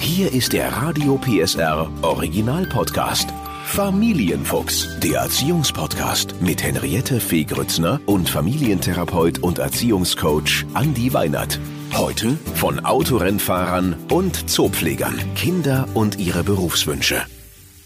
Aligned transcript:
Hier 0.00 0.32
ist 0.32 0.52
der 0.52 0.72
Radio 0.72 1.18
PSR 1.18 1.90
Original 2.02 2.66
Podcast. 2.66 3.28
Familienfuchs, 3.64 4.98
der 5.00 5.20
Erziehungspodcast 5.20 6.40
mit 6.40 6.62
Henriette 6.62 7.20
Fee 7.20 7.44
Grützner 7.44 8.00
und 8.06 8.28
Familientherapeut 8.28 9.40
und 9.40 9.58
Erziehungscoach 9.58 10.64
Andi 10.74 11.12
Weinert. 11.12 11.60
Heute 11.92 12.38
von 12.54 12.80
Autorennfahrern 12.84 13.96
und 14.10 14.48
Zoopflegern, 14.48 15.18
Kinder 15.34 15.86
und 15.94 16.18
ihre 16.18 16.44
Berufswünsche. 16.44 17.22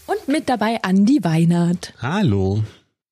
Und 0.07 0.27
mit 0.27 0.49
dabei 0.49 0.81
Andi 0.83 1.23
Weinert. 1.23 1.93
Hallo. 2.01 2.63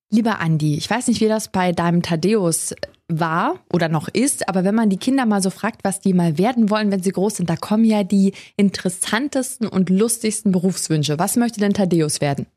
Lieber 0.09 0.39
Andi, 0.39 0.77
ich 0.77 0.89
weiß 0.89 1.07
nicht, 1.07 1.21
wie 1.21 1.27
das 1.27 1.49
bei 1.49 1.71
deinem 1.71 2.01
Thaddeus 2.01 2.75
war 3.19 3.59
oder 3.71 3.89
noch 3.89 4.07
ist, 4.07 4.47
aber 4.47 4.63
wenn 4.63 4.75
man 4.75 4.89
die 4.89 4.97
Kinder 4.97 5.25
mal 5.25 5.41
so 5.41 5.49
fragt, 5.49 5.83
was 5.83 5.99
die 5.99 6.13
mal 6.13 6.37
werden 6.37 6.69
wollen, 6.69 6.91
wenn 6.91 7.03
sie 7.03 7.11
groß 7.11 7.37
sind, 7.37 7.49
da 7.49 7.55
kommen 7.55 7.85
ja 7.85 8.03
die 8.03 8.33
interessantesten 8.55 9.67
und 9.67 9.89
lustigsten 9.89 10.51
Berufswünsche. 10.51 11.19
Was 11.19 11.35
möchte 11.35 11.59
denn 11.59 11.73
Thaddeus 11.73 12.21
werden? 12.21 12.47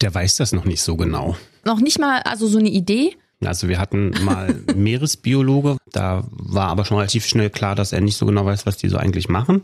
Der 0.00 0.14
weiß 0.14 0.36
das 0.36 0.52
noch 0.52 0.64
nicht 0.64 0.82
so 0.82 0.96
genau. 0.96 1.36
Noch 1.64 1.80
nicht 1.80 1.98
mal, 1.98 2.20
also 2.22 2.46
so 2.46 2.58
eine 2.58 2.70
Idee? 2.70 3.16
Also 3.44 3.68
wir 3.68 3.78
hatten 3.78 4.12
mal 4.22 4.54
Meeresbiologe, 4.74 5.76
da 5.92 6.24
war 6.30 6.68
aber 6.68 6.84
schon 6.84 6.96
relativ 6.96 7.26
schnell 7.26 7.50
klar, 7.50 7.74
dass 7.74 7.92
er 7.92 8.00
nicht 8.00 8.16
so 8.16 8.26
genau 8.26 8.44
weiß, 8.44 8.66
was 8.66 8.76
die 8.76 8.88
so 8.88 8.96
eigentlich 8.96 9.28
machen. 9.28 9.62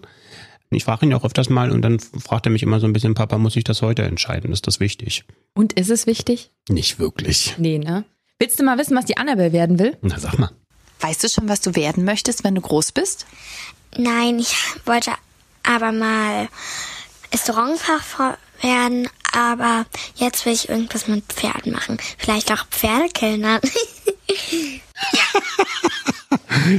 Ich 0.70 0.84
frage 0.84 1.06
ihn 1.06 1.12
ja 1.12 1.16
auch 1.16 1.24
öfters 1.24 1.50
mal 1.50 1.70
und 1.70 1.82
dann 1.82 1.98
fragt 2.00 2.46
er 2.46 2.52
mich 2.52 2.62
immer 2.62 2.80
so 2.80 2.86
ein 2.86 2.92
bisschen, 2.92 3.14
Papa, 3.14 3.38
muss 3.38 3.56
ich 3.56 3.64
das 3.64 3.82
heute 3.82 4.02
entscheiden? 4.02 4.52
Ist 4.52 4.66
das 4.66 4.80
wichtig? 4.80 5.24
Und 5.55 5.74
ist 5.74 5.91
es 5.91 6.06
wichtig? 6.06 6.50
Nicht 6.69 6.98
wirklich. 6.98 7.55
Nee, 7.58 7.78
ne? 7.78 8.05
Willst 8.40 8.58
du 8.58 8.64
mal 8.64 8.78
wissen, 8.78 8.96
was 8.96 9.04
die 9.04 9.16
Annabelle 9.16 9.52
werden 9.52 9.78
will? 9.78 9.96
Na, 10.02 10.18
sag 10.18 10.38
mal. 10.38 10.50
Weißt 11.00 11.22
du 11.22 11.28
schon, 11.28 11.48
was 11.48 11.60
du 11.60 11.74
werden 11.76 12.04
möchtest, 12.04 12.42
wenn 12.44 12.54
du 12.54 12.60
groß 12.60 12.92
bist? 12.92 13.26
Nein, 13.96 14.38
ich 14.40 14.54
wollte 14.86 15.12
aber 15.62 15.92
mal 15.92 16.48
Restaurantfachfrau 17.32 18.34
werden, 18.60 19.08
aber 19.32 19.86
jetzt 20.16 20.46
will 20.46 20.52
ich 20.52 20.68
irgendwas 20.68 21.06
mit 21.06 21.24
Pferden 21.32 21.72
machen. 21.72 21.98
Vielleicht 22.18 22.50
auch 22.52 22.66
Pferdekellner. 22.68 23.60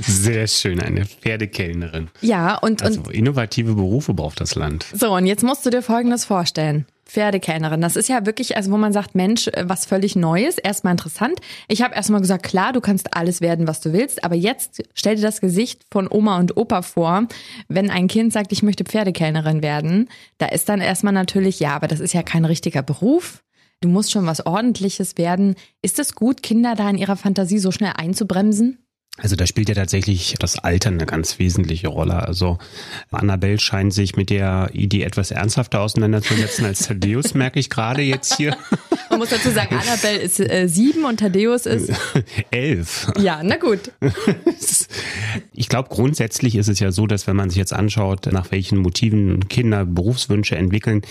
Sehr 0.02 0.48
schön, 0.48 0.82
eine 0.82 1.06
Pferdekellnerin. 1.06 2.10
Ja, 2.22 2.58
und, 2.58 2.82
Also 2.84 3.02
und 3.02 3.12
innovative 3.14 3.76
Berufe 3.76 4.14
braucht 4.14 4.42
das 4.42 4.56
Land. 4.56 4.86
so, 4.94 5.14
und 5.16 5.26
jetzt 5.26 5.44
musst 5.44 5.66
du 5.66 5.70
dir 5.70 5.82
Folgendes 5.82 6.26
vorstellen. 6.26 6.86
Pferdekellnerin, 7.06 7.82
das 7.82 7.96
ist 7.96 8.10
ja 8.10 8.26
wirklich, 8.26 8.58
also 8.58 8.72
wo 8.72 8.78
man 8.78 8.92
sagt, 8.92 9.14
Mensch, 9.14 9.48
äh, 9.48 9.64
was 9.68 9.86
völlig 9.86 10.16
Neues, 10.16 10.58
erstmal 10.58 10.92
interessant. 10.92 11.40
Ich 11.68 11.82
habe 11.82 11.96
erstmal 11.96 12.22
gesagt, 12.22 12.44
klar, 12.44 12.74
du 12.74 12.82
kannst 12.82 13.16
alles 13.16 13.42
werden, 13.42 13.68
was 13.68 13.80
du 13.80 13.94
willst, 13.94 14.24
aber 14.24 14.36
jetzt 14.36 14.82
stell 14.94 15.16
dir 15.16 15.22
das 15.22 15.40
Gesicht 15.40 15.84
von 15.92 16.08
Oma 16.10 16.40
und 16.40 16.58
Opa 16.58 16.82
vor, 16.82 17.28
wenn 17.68 17.92
ein 17.92 18.08
Kind 18.08 18.34
sagt, 18.34 18.52
ich 18.52 18.64
möchte 18.64 18.84
Pferdekellnerin 18.84 19.62
werden, 19.62 20.10
da 20.40 20.48
ist 20.48 20.68
dann 20.68 20.82
erstmal 20.82 21.14
natürlich, 21.14 21.60
ja, 21.60 21.76
aber 21.76 21.88
das 21.88 22.00
ist 22.00 22.14
ja 22.14 22.24
kein 22.24 22.46
richtiger 22.46 22.82
Beruf. 22.82 23.44
Du 23.82 23.90
musst 23.90 24.12
schon 24.12 24.26
was 24.26 24.46
ordentliches 24.46 25.18
werden. 25.18 25.56
Ist 25.82 26.00
es 26.00 26.16
gut, 26.16 26.42
Kinder 26.42 26.76
da 26.76 26.90
in 26.90 26.98
ihrer 26.98 27.18
Fantasie 27.18 27.60
so 27.60 27.72
schnell 27.72 27.94
einzubremsen? 27.96 28.85
Also 29.18 29.38
da 29.38 29.48
spielt 29.48 29.70
ja 29.70 29.76
tatsächlich 29.76 30.36
das 30.40 30.60
Alter 30.60 30.90
eine 30.90 31.06
ganz 31.06 31.40
wesentliche 31.40 31.88
Rolle. 31.88 32.16
Also 32.16 32.58
Annabelle 33.12 33.60
scheint 33.60 33.94
sich 33.94 34.18
mit 34.18 34.30
der 34.30 34.70
Idee 34.74 35.04
etwas 35.04 35.32
ernsthafter 35.32 35.80
auseinanderzusetzen 35.80 36.66
als 36.66 36.88
Thaddeus, 36.88 37.34
merke 37.34 37.60
ich 37.60 37.70
gerade 37.70 38.02
jetzt 38.02 38.36
hier. 38.36 38.58
Man 39.10 39.20
muss 39.20 39.30
dazu 39.30 39.52
sagen, 39.52 39.74
Annabelle 39.76 40.18
ist 40.18 40.42
äh, 40.42 40.68
sieben 40.68 41.06
und 41.06 41.22
Thaddeus 41.22 41.66
ist, 41.66 41.92
Elf. 42.52 43.08
ja, 43.18 43.40
na 43.42 43.56
gut. 43.56 43.92
Ich 45.76 45.78
glaube, 45.78 45.94
grundsätzlich 45.94 46.56
ist 46.56 46.70
es 46.70 46.80
ja 46.80 46.94
so, 46.94 47.06
dass 47.06 47.28
wenn 47.28 47.36
man 47.36 47.50
sich 47.50 47.58
jetzt 47.58 47.74
anschaut, 47.74 48.32
nach 48.32 48.50
welchen 48.52 48.78
Motiven 48.78 49.50
Kinder 49.50 49.84
Berufswünsche 49.84 50.56
entwickeln, 50.56 51.02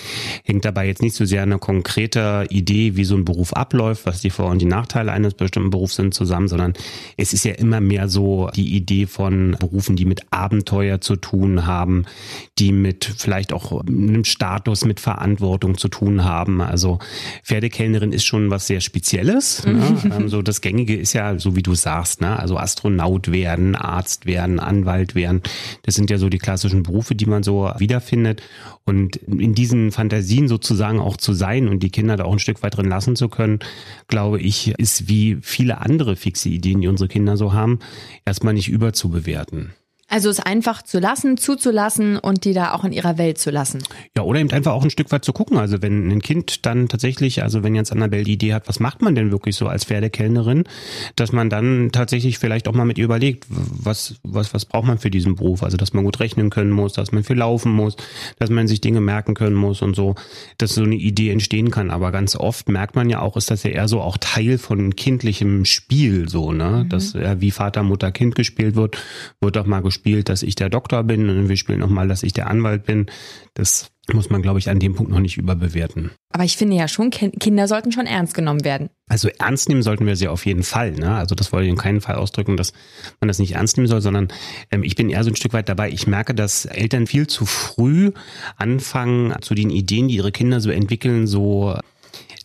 hängt 0.43 0.65
dabei 0.65 0.87
jetzt 0.87 1.03
nicht 1.03 1.15
so 1.15 1.27
sehr 1.27 1.43
eine 1.43 1.59
konkrete 1.59 2.47
Idee, 2.49 2.97
wie 2.97 3.05
so 3.05 3.15
ein 3.15 3.27
Beruf 3.27 3.53
abläuft, 3.53 4.07
was 4.07 4.23
die 4.23 4.31
Vor- 4.31 4.51
und 4.51 4.63
die 4.63 4.65
Nachteile 4.65 5.13
eines 5.13 5.35
bestimmten 5.35 5.69
Berufs 5.69 5.97
sind 5.97 6.15
zusammen, 6.15 6.49
sondern 6.49 6.73
es 7.19 7.35
ist 7.35 7.45
ja 7.45 7.53
immer 7.53 7.83
mehr 7.83 8.09
so 8.09 8.49
die 8.57 8.75
Idee 8.75 9.05
von 9.05 9.55
Berufen, 9.61 9.97
die 9.97 10.07
mit 10.07 10.23
Abenteuer 10.31 10.99
zu 11.03 11.17
tun 11.17 11.67
haben, 11.67 12.07
die 12.59 12.73
mit 12.73 13.05
vielleicht 13.19 13.53
auch 13.53 13.83
einem 13.83 14.25
Status, 14.25 14.87
mit 14.87 14.99
Verantwortung 14.99 15.77
zu 15.77 15.89
tun 15.89 16.25
haben. 16.25 16.63
Also 16.63 17.01
Pferdekellnerin 17.43 18.13
ist 18.13 18.25
schon 18.25 18.49
was 18.49 18.67
sehr 18.67 18.81
Spezielles. 18.81 19.67
Ne? 19.67 19.75
Ähm, 20.15 20.29
so 20.29 20.43
das 20.43 20.61
Gängige 20.61 20.97
ist 20.97 21.13
ja, 21.13 21.39
so 21.39 21.57
wie 21.57 21.63
du 21.63 21.75
sagst, 21.75 22.21
ne? 22.21 22.39
also 22.39 22.59
Astronaut 22.59 23.33
werden, 23.33 23.75
Arzt 23.75 24.27
werden, 24.27 24.54
Anwalt 24.61 25.15
werden. 25.15 25.43
Das 25.83 25.95
sind 25.95 26.11
ja 26.11 26.19
so 26.19 26.29
die 26.29 26.39
klassischen 26.39 26.83
Berufe, 26.83 27.15
die 27.15 27.27
man 27.27 27.43
so 27.43 27.71
wiederfindet. 27.79 28.43
Und 28.85 29.17
in 29.17 29.55
diesen 29.55 29.93
Fantasien 29.93 30.49
sozusagen 30.49 31.01
auch 31.01 31.17
zu 31.17 31.33
sein 31.33 31.69
und 31.69 31.83
die 31.83 31.91
Kinder 31.91 32.17
da 32.17 32.25
auch 32.25 32.33
ein 32.33 32.39
Stück 32.39 32.63
weit 32.63 32.77
drin 32.77 32.89
lassen 32.89 33.17
zu 33.17 33.29
können, 33.29 33.61
glaube 34.09 34.41
ich, 34.41 34.69
ist 34.79 35.09
wie 35.09 35.39
viele 35.41 35.81
andere 35.81 36.17
fixe 36.17 36.49
Ideen, 36.49 36.81
die 36.81 36.89
unsere 36.89 37.09
Kinder 37.09 37.37
so 37.37 37.53
haben, 37.53 37.79
erstmal 38.25 38.55
nicht 38.55 38.69
überzubewerten. 38.69 39.73
Also 40.09 40.29
es 40.29 40.39
einfach 40.39 40.83
zu 40.83 40.99
lassen, 40.99 41.37
zuzulassen 41.37 42.19
und 42.19 42.45
die 42.45 42.53
da 42.53 42.73
auch 42.73 42.85
in 42.85 42.93
ihrer 42.93 43.19
Welt 43.19 43.39
zu 43.39 43.51
lassen. 43.51 43.83
Ja, 44.17 44.23
oder 44.23 44.41
eben 44.41 44.51
einfach 44.51 44.73
auch 44.73 44.85
ein 44.85 44.91
Stück 44.91 45.11
weit 45.11 45.25
zu 45.25 45.33
gucken. 45.33 45.57
Also 45.57 45.83
wenn 45.83 46.11
ein 46.11 46.23
Kind 46.23 46.67
dann 46.67 46.89
tatsächlich, 46.89 47.43
also 47.43 47.63
wenn 47.63 47.75
jetzt 47.75 47.91
Annabelle 47.91 48.25
die 48.25 48.35
Idee 48.35 48.55
hat, 48.55 48.69
was 48.69 48.81
macht 48.81 49.03
man 49.03 49.15
denn 49.15 49.33
wirklich 49.33 49.57
so 49.57 49.67
als 49.67 49.85
Pferdekellnerin, 49.85 50.65
dass 51.17 51.33
man 51.33 51.51
dann 51.51 51.91
tatsächlich 51.91 52.39
vielleicht 52.39 52.69
auch 52.69 52.75
mal 52.75 52.85
mit 52.85 52.99
ihr 52.99 53.05
überlegt, 53.05 53.47
was, 53.49 54.17
was, 54.23 54.53
was 54.55 54.67
braucht 54.67 54.87
man 54.87 54.99
für 54.99 55.11
diesen 55.11 55.37
Beruf? 55.37 55.63
Also 55.63 55.77
dass 55.77 55.93
man 55.95 56.05
gut 56.05 56.21
rechnen 56.21 56.51
können 56.51 56.71
muss, 56.71 56.93
dass 56.93 57.13
man 57.13 57.25
viel 57.25 57.37
laufen 57.37 57.73
muss, 57.73 57.97
dass 58.39 58.51
man 58.51 58.69
sich 58.69 58.81
Dinge 58.81 59.01
merken 59.01 59.35
können 59.35 59.57
muss 59.57 59.83
und 59.83 59.97
so, 59.97 60.15
dass 60.59 60.75
so 60.75 60.83
eine 60.83 60.97
Idee 60.97 61.31
entstehen 61.31 61.71
kann. 61.71 61.91
Aber 61.91 62.13
ganz 62.13 62.37
oft 62.37 62.69
merkt 62.69 62.95
man 62.95 63.11
ja 63.11 63.21
auch, 63.21 63.37
ist 63.37 63.51
das 63.51 63.63
ja 63.63 63.71
eher 63.71 63.89
so 63.89 64.01
auch 64.01 64.19
Teil 64.19 64.59
von 64.59 64.95
kindlichem 64.97 65.65
Spiel, 65.65 66.29
so, 66.29 66.53
ne? 66.53 66.87
Dass 66.89 67.15
ja, 67.15 67.41
wie 67.41 67.51
Vater, 67.51 67.83
Mutter, 67.83 68.13
Kind 68.13 68.35
gespielt 68.35 68.77
wird, 68.77 68.99
wird 69.41 69.57
auch 69.59 69.67
mal 69.67 69.81
gespielt, 69.81 69.94
dass 70.03 70.43
ich 70.43 70.55
der 70.55 70.69
Doktor 70.71 71.03
bin 71.05 71.29
und 71.29 71.49
wir 71.49 71.57
spielen 71.57 71.83
auch 71.83 71.89
mal, 71.89 72.09
dass 72.09 72.23
ich 72.23 72.33
der 72.33 72.49
Anwalt 72.49 72.85
bin. 72.85 73.07
Das 73.55 73.91
muss 74.13 74.29
man, 74.29 74.43
glaube 74.43 74.59
ich, 74.59 74.69
an 74.69 74.79
dem 74.81 74.95
Punkt 74.95 75.11
noch 75.11 75.21
nicht 75.21 75.39
überbewerten. 75.39 76.11
Aber 76.31 76.45
ich 76.45 76.59
finde 76.59 76.77
ja 76.77 76.89
schon, 76.89 77.11
Kin- 77.11 77.39
Kinder 77.39 77.67
sollten 77.69 77.91
schon 77.91 78.05
ernst 78.05 78.35
genommen 78.35 78.63
werden. 78.65 78.91
Also 79.09 79.29
ernst 79.39 79.69
nehmen 79.71 79.83
sollten 79.83 80.07
wir 80.07 80.15
sie 80.17 80.29
auf 80.29 80.45
jeden 80.45 80.63
Fall. 80.63 80.93
Ne? 80.93 81.15
Also 81.15 81.35
das 81.35 81.53
wollte 81.53 81.67
ich 81.67 81.71
in 81.71 81.79
keinem 81.79 82.03
Fall 82.03 82.17
ausdrücken, 82.17 82.57
dass 82.59 82.73
man 83.21 83.29
das 83.29 83.39
nicht 83.39 83.53
ernst 83.53 83.77
nehmen 83.79 83.87
soll, 83.87 84.03
sondern 84.03 84.29
ähm, 84.71 84.83
ich 84.83 84.95
bin 84.95 85.09
eher 85.09 85.25
so 85.25 85.31
ein 85.31 85.37
Stück 85.37 85.55
weit 85.55 85.71
dabei. 85.71 85.89
Ich 85.91 86.07
merke, 86.07 86.35
dass 86.35 86.67
Eltern 86.67 87.07
viel 87.07 87.27
zu 87.27 87.47
früh 87.47 88.13
anfangen, 88.57 89.35
zu 89.41 89.55
den 89.55 89.71
Ideen, 89.71 90.09
die 90.09 90.17
ihre 90.17 90.33
Kinder 90.33 90.61
so 90.61 90.71
entwickeln, 90.71 91.27
so 91.27 91.75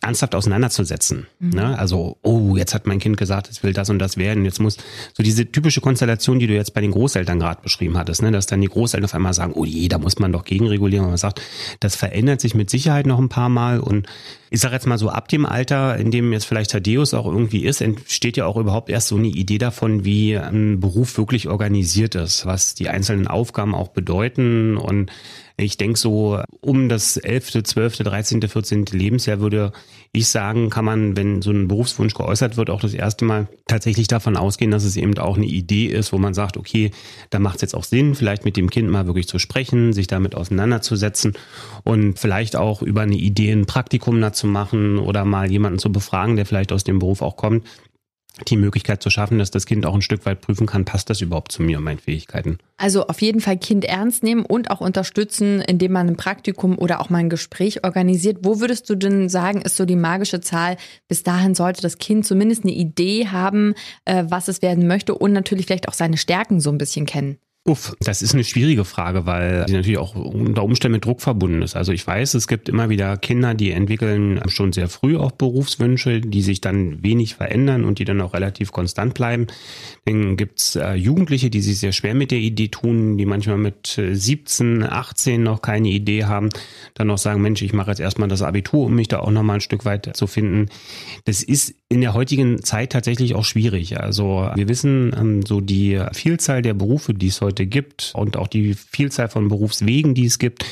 ernsthaft 0.02 0.34
auseinanderzusetzen. 0.34 1.26
Ne? 1.38 1.78
Also, 1.78 2.16
oh, 2.22 2.56
jetzt 2.56 2.74
hat 2.74 2.86
mein 2.86 2.98
Kind 2.98 3.16
gesagt, 3.16 3.50
es 3.50 3.62
will 3.62 3.72
das 3.72 3.90
und 3.90 3.98
das 3.98 4.16
werden. 4.16 4.44
Jetzt 4.44 4.60
muss 4.60 4.78
so 5.12 5.22
diese 5.22 5.50
typische 5.50 5.80
Konstellation, 5.80 6.38
die 6.38 6.46
du 6.46 6.54
jetzt 6.54 6.72
bei 6.72 6.80
den 6.80 6.90
Großeltern 6.90 7.38
gerade 7.38 7.60
beschrieben 7.62 7.98
hattest, 7.98 8.22
ne? 8.22 8.30
dass 8.30 8.46
dann 8.46 8.60
die 8.60 8.68
Großeltern 8.68 9.04
auf 9.04 9.14
einmal 9.14 9.34
sagen, 9.34 9.52
oh 9.54 9.64
je, 9.64 9.88
da 9.88 9.98
muss 9.98 10.18
man 10.18 10.32
doch 10.32 10.44
gegenregulieren. 10.44 11.04
Und 11.04 11.10
man 11.10 11.18
sagt, 11.18 11.42
das 11.80 11.96
verändert 11.96 12.40
sich 12.40 12.54
mit 12.54 12.70
Sicherheit 12.70 13.06
noch 13.06 13.18
ein 13.18 13.28
paar 13.28 13.50
Mal. 13.50 13.80
Und 13.80 14.06
ich 14.48 14.60
sage 14.60 14.74
jetzt 14.74 14.86
mal 14.86 14.98
so, 14.98 15.10
ab 15.10 15.28
dem 15.28 15.44
Alter, 15.44 15.96
in 15.96 16.10
dem 16.10 16.32
jetzt 16.32 16.46
vielleicht 16.46 16.70
Thaddeus 16.70 17.12
auch 17.12 17.26
irgendwie 17.26 17.64
ist, 17.64 17.82
entsteht 17.82 18.36
ja 18.36 18.46
auch 18.46 18.56
überhaupt 18.56 18.88
erst 18.88 19.08
so 19.08 19.16
eine 19.16 19.28
Idee 19.28 19.58
davon, 19.58 20.04
wie 20.04 20.36
ein 20.36 20.80
Beruf 20.80 21.18
wirklich 21.18 21.48
organisiert 21.48 22.14
ist, 22.14 22.46
was 22.46 22.74
die 22.74 22.88
einzelnen 22.88 23.28
Aufgaben 23.28 23.74
auch 23.74 23.88
bedeuten 23.88 24.76
und 24.76 25.10
ich 25.60 25.76
denke 25.76 25.98
so 25.98 26.40
um 26.60 26.88
das 26.88 27.16
11., 27.16 27.62
12., 27.64 27.98
13., 27.98 28.42
14. 28.42 28.86
Lebensjahr 28.86 29.40
würde 29.40 29.72
ich 30.12 30.28
sagen, 30.28 30.70
kann 30.70 30.84
man, 30.84 31.16
wenn 31.16 31.40
so 31.40 31.50
ein 31.52 31.68
Berufswunsch 31.68 32.14
geäußert 32.14 32.56
wird, 32.56 32.68
auch 32.68 32.80
das 32.80 32.94
erste 32.94 33.24
Mal 33.24 33.46
tatsächlich 33.68 34.08
davon 34.08 34.36
ausgehen, 34.36 34.72
dass 34.72 34.84
es 34.84 34.96
eben 34.96 35.16
auch 35.18 35.36
eine 35.36 35.46
Idee 35.46 35.86
ist, 35.86 36.12
wo 36.12 36.18
man 36.18 36.34
sagt, 36.34 36.56
okay, 36.56 36.90
da 37.30 37.38
macht 37.38 37.56
es 37.56 37.62
jetzt 37.62 37.74
auch 37.74 37.84
Sinn, 37.84 38.16
vielleicht 38.16 38.44
mit 38.44 38.56
dem 38.56 38.70
Kind 38.70 38.90
mal 38.90 39.06
wirklich 39.06 39.28
zu 39.28 39.38
sprechen, 39.38 39.92
sich 39.92 40.08
damit 40.08 40.34
auseinanderzusetzen 40.34 41.34
und 41.84 42.18
vielleicht 42.18 42.56
auch 42.56 42.82
über 42.82 43.02
eine 43.02 43.16
Idee 43.16 43.52
ein 43.52 43.66
Praktikum 43.66 44.20
dazu 44.20 44.48
machen 44.48 44.98
oder 44.98 45.24
mal 45.24 45.50
jemanden 45.50 45.78
zu 45.78 45.92
befragen, 45.92 46.36
der 46.36 46.46
vielleicht 46.46 46.72
aus 46.72 46.82
dem 46.82 46.98
Beruf 46.98 47.22
auch 47.22 47.36
kommt, 47.36 47.64
die 48.48 48.56
Möglichkeit 48.56 49.02
zu 49.02 49.10
schaffen, 49.10 49.38
dass 49.38 49.50
das 49.50 49.66
Kind 49.66 49.84
auch 49.86 49.94
ein 49.94 50.02
Stück 50.02 50.24
weit 50.26 50.40
prüfen 50.40 50.66
kann, 50.66 50.84
passt 50.84 51.10
das 51.10 51.20
überhaupt 51.20 51.52
zu 51.52 51.62
mir 51.62 51.78
und 51.78 51.84
meinen 51.84 51.98
Fähigkeiten. 51.98 52.58
Also 52.76 53.06
auf 53.06 53.20
jeden 53.20 53.40
Fall 53.40 53.58
Kind 53.58 53.84
ernst 53.84 54.22
nehmen 54.22 54.44
und 54.44 54.70
auch 54.70 54.80
unterstützen, 54.80 55.60
indem 55.60 55.92
man 55.92 56.08
ein 56.08 56.16
Praktikum 56.16 56.78
oder 56.78 57.00
auch 57.00 57.10
mal 57.10 57.18
ein 57.18 57.28
Gespräch 57.28 57.84
organisiert. 57.84 58.38
Wo 58.42 58.60
würdest 58.60 58.88
du 58.88 58.94
denn 58.94 59.28
sagen, 59.28 59.62
ist 59.62 59.76
so 59.76 59.84
die 59.84 59.96
magische 59.96 60.40
Zahl? 60.40 60.76
Bis 61.08 61.22
dahin 61.22 61.54
sollte 61.54 61.82
das 61.82 61.98
Kind 61.98 62.26
zumindest 62.26 62.64
eine 62.64 62.72
Idee 62.72 63.28
haben, 63.28 63.74
äh, 64.04 64.24
was 64.28 64.48
es 64.48 64.62
werden 64.62 64.86
möchte 64.86 65.14
und 65.14 65.32
natürlich 65.32 65.66
vielleicht 65.66 65.88
auch 65.88 65.94
seine 65.94 66.16
Stärken 66.16 66.60
so 66.60 66.70
ein 66.70 66.78
bisschen 66.78 67.06
kennen. 67.06 67.38
Uff, 67.66 67.94
das 68.00 68.22
ist 68.22 68.32
eine 68.32 68.42
schwierige 68.42 68.86
Frage, 68.86 69.26
weil 69.26 69.66
sie 69.68 69.74
natürlich 69.74 69.98
auch 69.98 70.14
unter 70.14 70.64
Umständen 70.64 70.94
mit 70.94 71.04
Druck 71.04 71.20
verbunden 71.20 71.60
ist. 71.60 71.76
Also 71.76 71.92
ich 71.92 72.06
weiß, 72.06 72.32
es 72.32 72.48
gibt 72.48 72.70
immer 72.70 72.88
wieder 72.88 73.18
Kinder, 73.18 73.52
die 73.52 73.72
entwickeln 73.72 74.40
schon 74.48 74.72
sehr 74.72 74.88
früh 74.88 75.18
auch 75.18 75.32
Berufswünsche, 75.32 76.22
die 76.22 76.40
sich 76.40 76.62
dann 76.62 77.02
wenig 77.02 77.34
verändern 77.34 77.84
und 77.84 77.98
die 77.98 78.06
dann 78.06 78.22
auch 78.22 78.32
relativ 78.32 78.72
konstant 78.72 79.12
bleiben. 79.12 79.46
Dann 80.06 80.38
gibt's 80.38 80.74
äh, 80.74 80.94
Jugendliche, 80.94 81.50
die 81.50 81.60
sich 81.60 81.78
sehr 81.78 81.92
schwer 81.92 82.14
mit 82.14 82.30
der 82.30 82.38
Idee 82.38 82.68
tun, 82.68 83.18
die 83.18 83.26
manchmal 83.26 83.58
mit 83.58 84.00
17, 84.10 84.80
äh, 84.80 84.84
18 84.86 85.42
noch 85.42 85.60
keine 85.60 85.90
Idee 85.90 86.24
haben, 86.24 86.48
dann 86.94 87.08
noch 87.08 87.18
sagen, 87.18 87.42
Mensch, 87.42 87.60
ich 87.60 87.74
mache 87.74 87.90
jetzt 87.90 88.00
erstmal 88.00 88.28
das 88.28 88.40
Abitur, 88.40 88.86
um 88.86 88.94
mich 88.94 89.08
da 89.08 89.18
auch 89.18 89.30
nochmal 89.30 89.56
ein 89.56 89.60
Stück 89.60 89.84
weit 89.84 90.16
zu 90.16 90.26
finden. 90.26 90.70
Das 91.26 91.42
ist 91.42 91.74
in 91.90 92.00
der 92.00 92.14
heutigen 92.14 92.62
Zeit 92.62 92.92
tatsächlich 92.92 93.34
auch 93.34 93.44
schwierig. 93.44 94.00
Also 94.00 94.48
wir 94.54 94.68
wissen, 94.68 95.12
ähm, 95.18 95.42
so 95.44 95.60
die 95.60 96.00
Vielzahl 96.12 96.62
der 96.62 96.72
Berufe, 96.72 97.12
die 97.12 97.26
es 97.26 97.40
heute 97.40 97.66
gibt 97.66 98.12
und 98.14 98.36
auch 98.36 98.46
die 98.46 98.74
Vielzahl 98.74 99.28
von 99.28 99.48
Berufswegen, 99.48 100.14
die 100.14 100.24
es 100.24 100.38
gibt, 100.38 100.64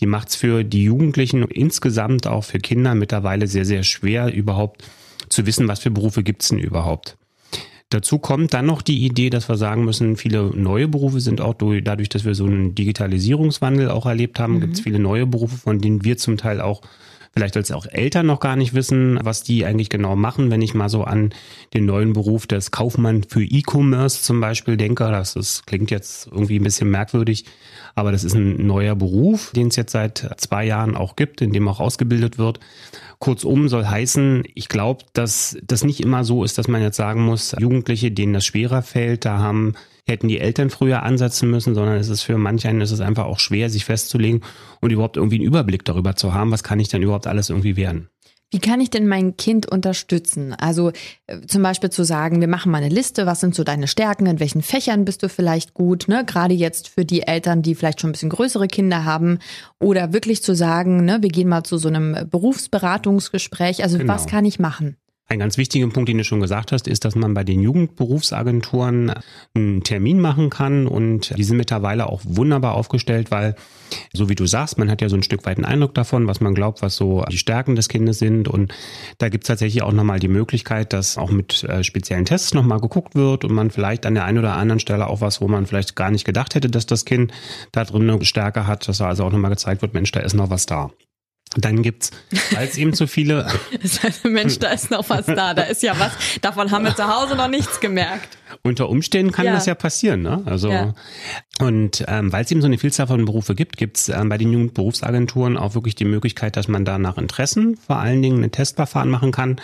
die 0.00 0.06
macht 0.06 0.28
es 0.28 0.36
für 0.36 0.64
die 0.64 0.82
Jugendlichen 0.82 1.44
insgesamt 1.44 2.26
auch 2.26 2.42
für 2.42 2.58
Kinder 2.58 2.96
mittlerweile 2.96 3.46
sehr, 3.46 3.64
sehr 3.64 3.84
schwer, 3.84 4.34
überhaupt 4.34 4.82
zu 5.28 5.46
wissen, 5.46 5.68
was 5.68 5.80
für 5.80 5.92
Berufe 5.92 6.24
gibt 6.24 6.42
es 6.42 6.48
denn 6.48 6.58
überhaupt. 6.58 7.16
Dazu 7.90 8.18
kommt 8.18 8.52
dann 8.52 8.66
noch 8.66 8.82
die 8.82 9.04
Idee, 9.04 9.30
dass 9.30 9.48
wir 9.48 9.56
sagen 9.56 9.84
müssen, 9.84 10.16
viele 10.16 10.50
neue 10.56 10.88
Berufe 10.88 11.20
sind 11.20 11.40
auch 11.40 11.54
durch, 11.54 11.84
dadurch, 11.84 12.08
dass 12.08 12.24
wir 12.24 12.34
so 12.34 12.44
einen 12.44 12.74
Digitalisierungswandel 12.74 13.90
auch 13.90 14.06
erlebt 14.06 14.40
haben, 14.40 14.54
mhm. 14.54 14.60
gibt 14.62 14.74
es 14.74 14.80
viele 14.80 14.98
neue 14.98 15.26
Berufe, 15.26 15.56
von 15.56 15.78
denen 15.78 16.04
wir 16.04 16.16
zum 16.16 16.36
Teil 16.36 16.60
auch 16.60 16.82
vielleicht 17.36 17.58
als 17.58 17.70
auch 17.70 17.84
Eltern 17.84 18.24
noch 18.24 18.40
gar 18.40 18.56
nicht 18.56 18.72
wissen, 18.72 19.18
was 19.22 19.42
die 19.42 19.66
eigentlich 19.66 19.90
genau 19.90 20.16
machen. 20.16 20.50
Wenn 20.50 20.62
ich 20.62 20.72
mal 20.72 20.88
so 20.88 21.04
an 21.04 21.34
den 21.74 21.84
neuen 21.84 22.14
Beruf 22.14 22.46
des 22.46 22.70
Kaufmann 22.70 23.24
für 23.24 23.44
E-Commerce 23.44 24.22
zum 24.22 24.40
Beispiel 24.40 24.78
denke, 24.78 25.04
das, 25.10 25.34
das 25.34 25.64
klingt 25.66 25.90
jetzt 25.90 26.28
irgendwie 26.28 26.58
ein 26.58 26.62
bisschen 26.62 26.88
merkwürdig, 26.88 27.44
aber 27.94 28.10
das 28.10 28.24
ist 28.24 28.32
ein 28.32 28.66
neuer 28.66 28.94
Beruf, 28.94 29.52
den 29.54 29.68
es 29.68 29.76
jetzt 29.76 29.92
seit 29.92 30.34
zwei 30.38 30.64
Jahren 30.64 30.96
auch 30.96 31.14
gibt, 31.14 31.42
in 31.42 31.52
dem 31.52 31.68
auch 31.68 31.78
ausgebildet 31.78 32.38
wird. 32.38 32.58
Kurzum 33.18 33.68
soll 33.68 33.86
heißen, 33.86 34.44
ich 34.54 34.68
glaube, 34.68 35.04
dass 35.12 35.56
das 35.62 35.84
nicht 35.84 36.00
immer 36.00 36.24
so 36.24 36.44
ist, 36.44 36.58
dass 36.58 36.68
man 36.68 36.82
jetzt 36.82 36.96
sagen 36.96 37.24
muss, 37.24 37.54
Jugendliche, 37.58 38.10
denen 38.10 38.32
das 38.32 38.44
schwerer 38.44 38.82
fällt, 38.82 39.24
da 39.24 39.38
haben 39.38 39.74
hätten 40.06 40.28
die 40.28 40.38
Eltern 40.38 40.70
früher 40.70 41.02
ansetzen 41.02 41.50
müssen, 41.50 41.74
sondern 41.74 41.96
es 41.96 42.08
ist 42.08 42.22
für 42.22 42.38
manch 42.38 42.66
einen 42.66 42.80
ist 42.80 42.92
es 42.92 43.00
einfach 43.00 43.24
auch 43.24 43.40
schwer, 43.40 43.68
sich 43.70 43.84
festzulegen 43.84 44.42
und 44.80 44.92
überhaupt 44.92 45.16
irgendwie 45.16 45.36
einen 45.36 45.44
Überblick 45.44 45.84
darüber 45.84 46.14
zu 46.14 46.32
haben, 46.32 46.52
was 46.52 46.62
kann 46.62 46.78
ich 46.78 46.88
denn 46.88 47.02
überhaupt 47.02 47.26
alles 47.26 47.50
irgendwie 47.50 47.76
werden. 47.76 48.08
Wie 48.52 48.60
kann 48.60 48.80
ich 48.80 48.90
denn 48.90 49.08
mein 49.08 49.36
Kind 49.36 49.70
unterstützen? 49.70 50.54
Also 50.54 50.92
äh, 51.26 51.40
zum 51.46 51.62
Beispiel 51.62 51.90
zu 51.90 52.04
sagen, 52.04 52.40
wir 52.40 52.48
machen 52.48 52.70
mal 52.70 52.78
eine 52.78 52.94
Liste, 52.94 53.26
was 53.26 53.40
sind 53.40 53.54
so 53.54 53.64
deine 53.64 53.88
Stärken, 53.88 54.26
in 54.26 54.38
welchen 54.38 54.62
Fächern 54.62 55.04
bist 55.04 55.22
du 55.24 55.28
vielleicht 55.28 55.74
gut, 55.74 56.06
ne? 56.06 56.24
Gerade 56.24 56.54
jetzt 56.54 56.88
für 56.88 57.04
die 57.04 57.22
Eltern, 57.22 57.62
die 57.62 57.74
vielleicht 57.74 58.00
schon 58.00 58.10
ein 58.10 58.12
bisschen 58.12 58.30
größere 58.30 58.68
Kinder 58.68 59.04
haben. 59.04 59.40
Oder 59.80 60.12
wirklich 60.12 60.42
zu 60.44 60.54
sagen, 60.54 61.04
ne, 61.04 61.18
wir 61.22 61.28
gehen 61.28 61.48
mal 61.48 61.64
zu 61.64 61.76
so 61.76 61.88
einem 61.88 62.16
Berufsberatungsgespräch. 62.30 63.82
Also 63.82 63.98
genau. 63.98 64.14
was 64.14 64.26
kann 64.26 64.44
ich 64.44 64.60
machen? 64.60 64.96
Ein 65.28 65.40
ganz 65.40 65.58
wichtiger 65.58 65.88
Punkt, 65.88 66.08
den 66.08 66.18
du 66.18 66.24
schon 66.24 66.40
gesagt 66.40 66.70
hast, 66.70 66.86
ist, 66.86 67.04
dass 67.04 67.16
man 67.16 67.34
bei 67.34 67.42
den 67.42 67.60
Jugendberufsagenturen 67.60 69.12
einen 69.54 69.82
Termin 69.82 70.20
machen 70.20 70.50
kann 70.50 70.86
und 70.86 71.36
die 71.36 71.42
sind 71.42 71.56
mittlerweile 71.56 72.06
auch 72.06 72.20
wunderbar 72.24 72.74
aufgestellt, 72.74 73.32
weil, 73.32 73.56
so 74.12 74.28
wie 74.28 74.36
du 74.36 74.46
sagst, 74.46 74.78
man 74.78 74.88
hat 74.88 75.02
ja 75.02 75.08
so 75.08 75.16
ein 75.16 75.24
Stück 75.24 75.44
weit 75.44 75.56
einen 75.56 75.64
Eindruck 75.64 75.94
davon, 75.94 76.28
was 76.28 76.40
man 76.40 76.54
glaubt, 76.54 76.80
was 76.80 76.94
so 76.94 77.24
die 77.28 77.38
Stärken 77.38 77.74
des 77.74 77.88
Kindes 77.88 78.20
sind 78.20 78.46
und 78.46 78.72
da 79.18 79.28
gibt 79.28 79.42
es 79.42 79.48
tatsächlich 79.48 79.82
auch 79.82 79.90
nochmal 79.90 80.20
die 80.20 80.28
Möglichkeit, 80.28 80.92
dass 80.92 81.18
auch 81.18 81.32
mit 81.32 81.64
äh, 81.64 81.82
speziellen 81.82 82.24
Tests 82.24 82.54
nochmal 82.54 82.78
geguckt 82.78 83.16
wird 83.16 83.44
und 83.44 83.52
man 83.52 83.72
vielleicht 83.72 84.06
an 84.06 84.14
der 84.14 84.26
einen 84.26 84.38
oder 84.38 84.54
anderen 84.54 84.78
Stelle 84.78 85.08
auch 85.08 85.22
was, 85.22 85.40
wo 85.40 85.48
man 85.48 85.66
vielleicht 85.66 85.96
gar 85.96 86.12
nicht 86.12 86.24
gedacht 86.24 86.54
hätte, 86.54 86.70
dass 86.70 86.86
das 86.86 87.04
Kind 87.04 87.32
da 87.72 87.82
drin 87.82 88.08
eine 88.08 88.24
Stärke 88.24 88.68
hat, 88.68 88.86
dass 88.86 88.98
da 88.98 89.08
also 89.08 89.24
auch 89.24 89.32
nochmal 89.32 89.50
gezeigt 89.50 89.82
wird, 89.82 89.92
Mensch, 89.92 90.12
da 90.12 90.20
ist 90.20 90.34
noch 90.34 90.50
was 90.50 90.66
da. 90.66 90.92
Dann 91.56 91.82
gibt's, 91.82 92.10
weil 92.52 92.68
es 92.68 92.76
eben 92.76 92.92
zu 92.92 93.06
viele. 93.06 93.46
Mensch, 94.24 94.58
da 94.58 94.68
ist 94.68 94.90
noch 94.90 95.08
was 95.08 95.26
da, 95.26 95.54
da 95.54 95.62
ist 95.62 95.82
ja 95.82 95.98
was. 95.98 96.12
Davon 96.42 96.70
haben 96.70 96.84
wir 96.84 96.94
zu 96.94 97.06
Hause 97.08 97.34
noch 97.34 97.48
nichts 97.48 97.80
gemerkt. 97.80 98.36
Unter 98.62 98.88
Umständen 98.88 99.32
kann 99.32 99.46
ja. 99.46 99.54
das 99.54 99.66
ja 99.66 99.74
passieren, 99.74 100.22
ne? 100.22 100.42
Also 100.44 100.70
ja. 100.70 100.94
und 101.58 102.04
ähm, 102.08 102.32
weil 102.32 102.44
es 102.44 102.50
eben 102.50 102.60
so 102.60 102.66
eine 102.66 102.78
Vielzahl 102.78 103.06
von 103.06 103.24
Berufe 103.24 103.54
gibt, 103.54 103.76
gibt's 103.78 104.08
ähm, 104.08 104.28
bei 104.28 104.38
den 104.38 104.52
Jugendberufsagenturen 104.52 105.56
auch 105.56 105.74
wirklich 105.74 105.94
die 105.94 106.04
Möglichkeit, 106.04 106.56
dass 106.56 106.68
man 106.68 106.84
da 106.84 106.98
nach 106.98 107.16
Interessen 107.16 107.76
vor 107.76 107.96
allen 107.96 108.22
Dingen 108.22 108.44
ein 108.44 108.52
Testverfahren 108.52 109.08
machen 109.08 109.32
kann. 109.32 109.56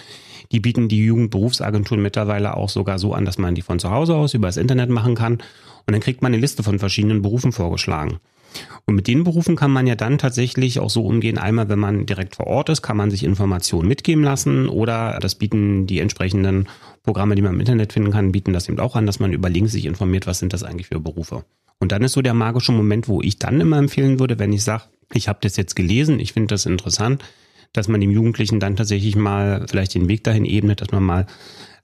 Die 0.50 0.61
bieten 0.61 0.89
die 0.89 1.05
Jugendberufsagenturen 1.05 2.03
mittlerweile 2.03 2.56
auch 2.56 2.69
sogar 2.69 2.99
so 2.99 3.12
an, 3.15 3.25
dass 3.25 3.39
man 3.39 3.55
die 3.55 3.62
von 3.62 3.79
zu 3.79 3.91
Hause 3.91 4.15
aus 4.15 4.35
über 4.35 4.49
das 4.49 4.56
Internet 4.56 4.91
machen 4.91 5.15
kann. 5.15 5.35
Und 5.87 5.93
dann 5.93 6.00
kriegt 6.00 6.23
man 6.23 6.33
eine 6.33 6.41
Liste 6.41 6.62
von 6.62 6.79
verschiedenen 6.79 7.23
Berufen 7.23 7.53
vorgeschlagen. 7.53 8.21
Und 8.87 8.94
mit 8.94 9.06
den 9.06 9.25
Berufen 9.25 9.56
kann 9.56 9.70
man 9.70 9.87
ja 9.87 9.94
dann 9.94 10.19
tatsächlich 10.19 10.81
auch 10.81 10.90
so 10.90 11.04
umgehen. 11.04 11.38
Einmal, 11.38 11.69
wenn 11.69 11.78
man 11.78 12.06
direkt 12.06 12.37
vor 12.37 12.46
Ort 12.46 12.69
ist, 12.69 12.82
kann 12.82 12.96
man 12.96 13.10
sich 13.10 13.25
Informationen 13.25 13.88
mitgeben 13.88 14.25
lassen 14.25 14.69
oder 14.69 15.19
das 15.20 15.34
bieten 15.37 15.87
die 15.87 16.00
entsprechenden 16.00 16.69
Programme, 17.02 17.34
die 17.34 17.43
man 17.43 17.54
im 17.54 17.60
Internet 17.60 17.93
finden 17.93 18.10
kann, 18.10 18.32
bieten 18.32 18.52
das 18.52 18.69
eben 18.69 18.81
auch 18.81 18.96
an, 18.96 19.06
dass 19.06 19.20
man 19.20 19.32
über 19.32 19.49
Links 19.49 19.72
sich 19.72 19.87
informiert, 19.87 20.26
was 20.26 20.38
sind 20.38 20.52
das 20.52 20.62
eigentlich 20.62 20.88
für 20.88 21.00
Berufe. 21.00 21.44
Und 21.78 21.90
dann 21.93 22.02
ist 22.02 22.12
so 22.12 22.22
der 22.22 22.34
magische 22.34 22.72
Moment, 22.72 23.08
wo 23.08 23.20
ich 23.22 23.38
dann 23.38 23.60
immer 23.60 23.78
empfehlen 23.78 24.20
würde, 24.20 24.38
wenn 24.38 24.52
ich 24.52 24.62
sage, 24.62 24.84
ich 25.12 25.28
habe 25.28 25.40
das 25.43 25.56
jetzt 25.56 25.75
gelesen, 25.75 26.20
ich 26.20 26.32
finde 26.32 26.55
das 26.55 26.66
interessant, 26.66 27.25
dass 27.72 27.88
man 27.88 28.00
dem 28.00 28.10
Jugendlichen 28.10 28.60
dann 28.60 28.76
tatsächlich 28.76 29.16
mal 29.16 29.66
vielleicht 29.69 29.94
den 29.94 30.08
Weg 30.08 30.24
dahin 30.24 30.44
ebnet, 30.44 30.80
dass 30.80 30.90
man 30.90 31.02
mal 31.02 31.26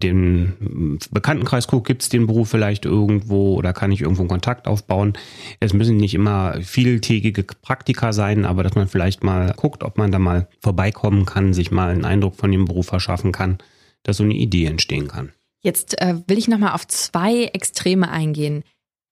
den 0.02 0.98
Bekanntenkreis 1.10 1.66
guckt, 1.66 1.86
gibt 1.86 2.02
es 2.02 2.08
den 2.08 2.26
Beruf 2.26 2.50
vielleicht 2.50 2.84
irgendwo 2.84 3.56
oder 3.56 3.72
kann 3.72 3.90
ich 3.90 4.02
irgendwo 4.02 4.22
einen 4.22 4.28
Kontakt 4.28 4.68
aufbauen. 4.68 5.14
Es 5.58 5.72
müssen 5.72 5.96
nicht 5.96 6.14
immer 6.14 6.60
vieltägige 6.62 7.42
Praktika 7.42 8.12
sein, 8.12 8.44
aber 8.44 8.62
dass 8.62 8.76
man 8.76 8.86
vielleicht 8.86 9.24
mal 9.24 9.52
guckt, 9.56 9.82
ob 9.82 9.98
man 9.98 10.12
da 10.12 10.20
mal 10.20 10.46
vorbeikommen 10.60 11.26
kann, 11.26 11.52
sich 11.52 11.72
mal 11.72 11.90
einen 11.90 12.04
Eindruck 12.04 12.36
von 12.36 12.52
dem 12.52 12.64
Beruf 12.64 12.86
verschaffen 12.86 13.32
kann, 13.32 13.58
dass 14.04 14.18
so 14.18 14.24
eine 14.24 14.34
Idee 14.34 14.66
entstehen 14.66 15.08
kann. 15.08 15.32
Jetzt 15.60 16.00
äh, 16.00 16.14
will 16.28 16.38
ich 16.38 16.46
nochmal 16.46 16.74
auf 16.74 16.86
zwei 16.86 17.44
Extreme 17.46 18.08
eingehen. 18.08 18.62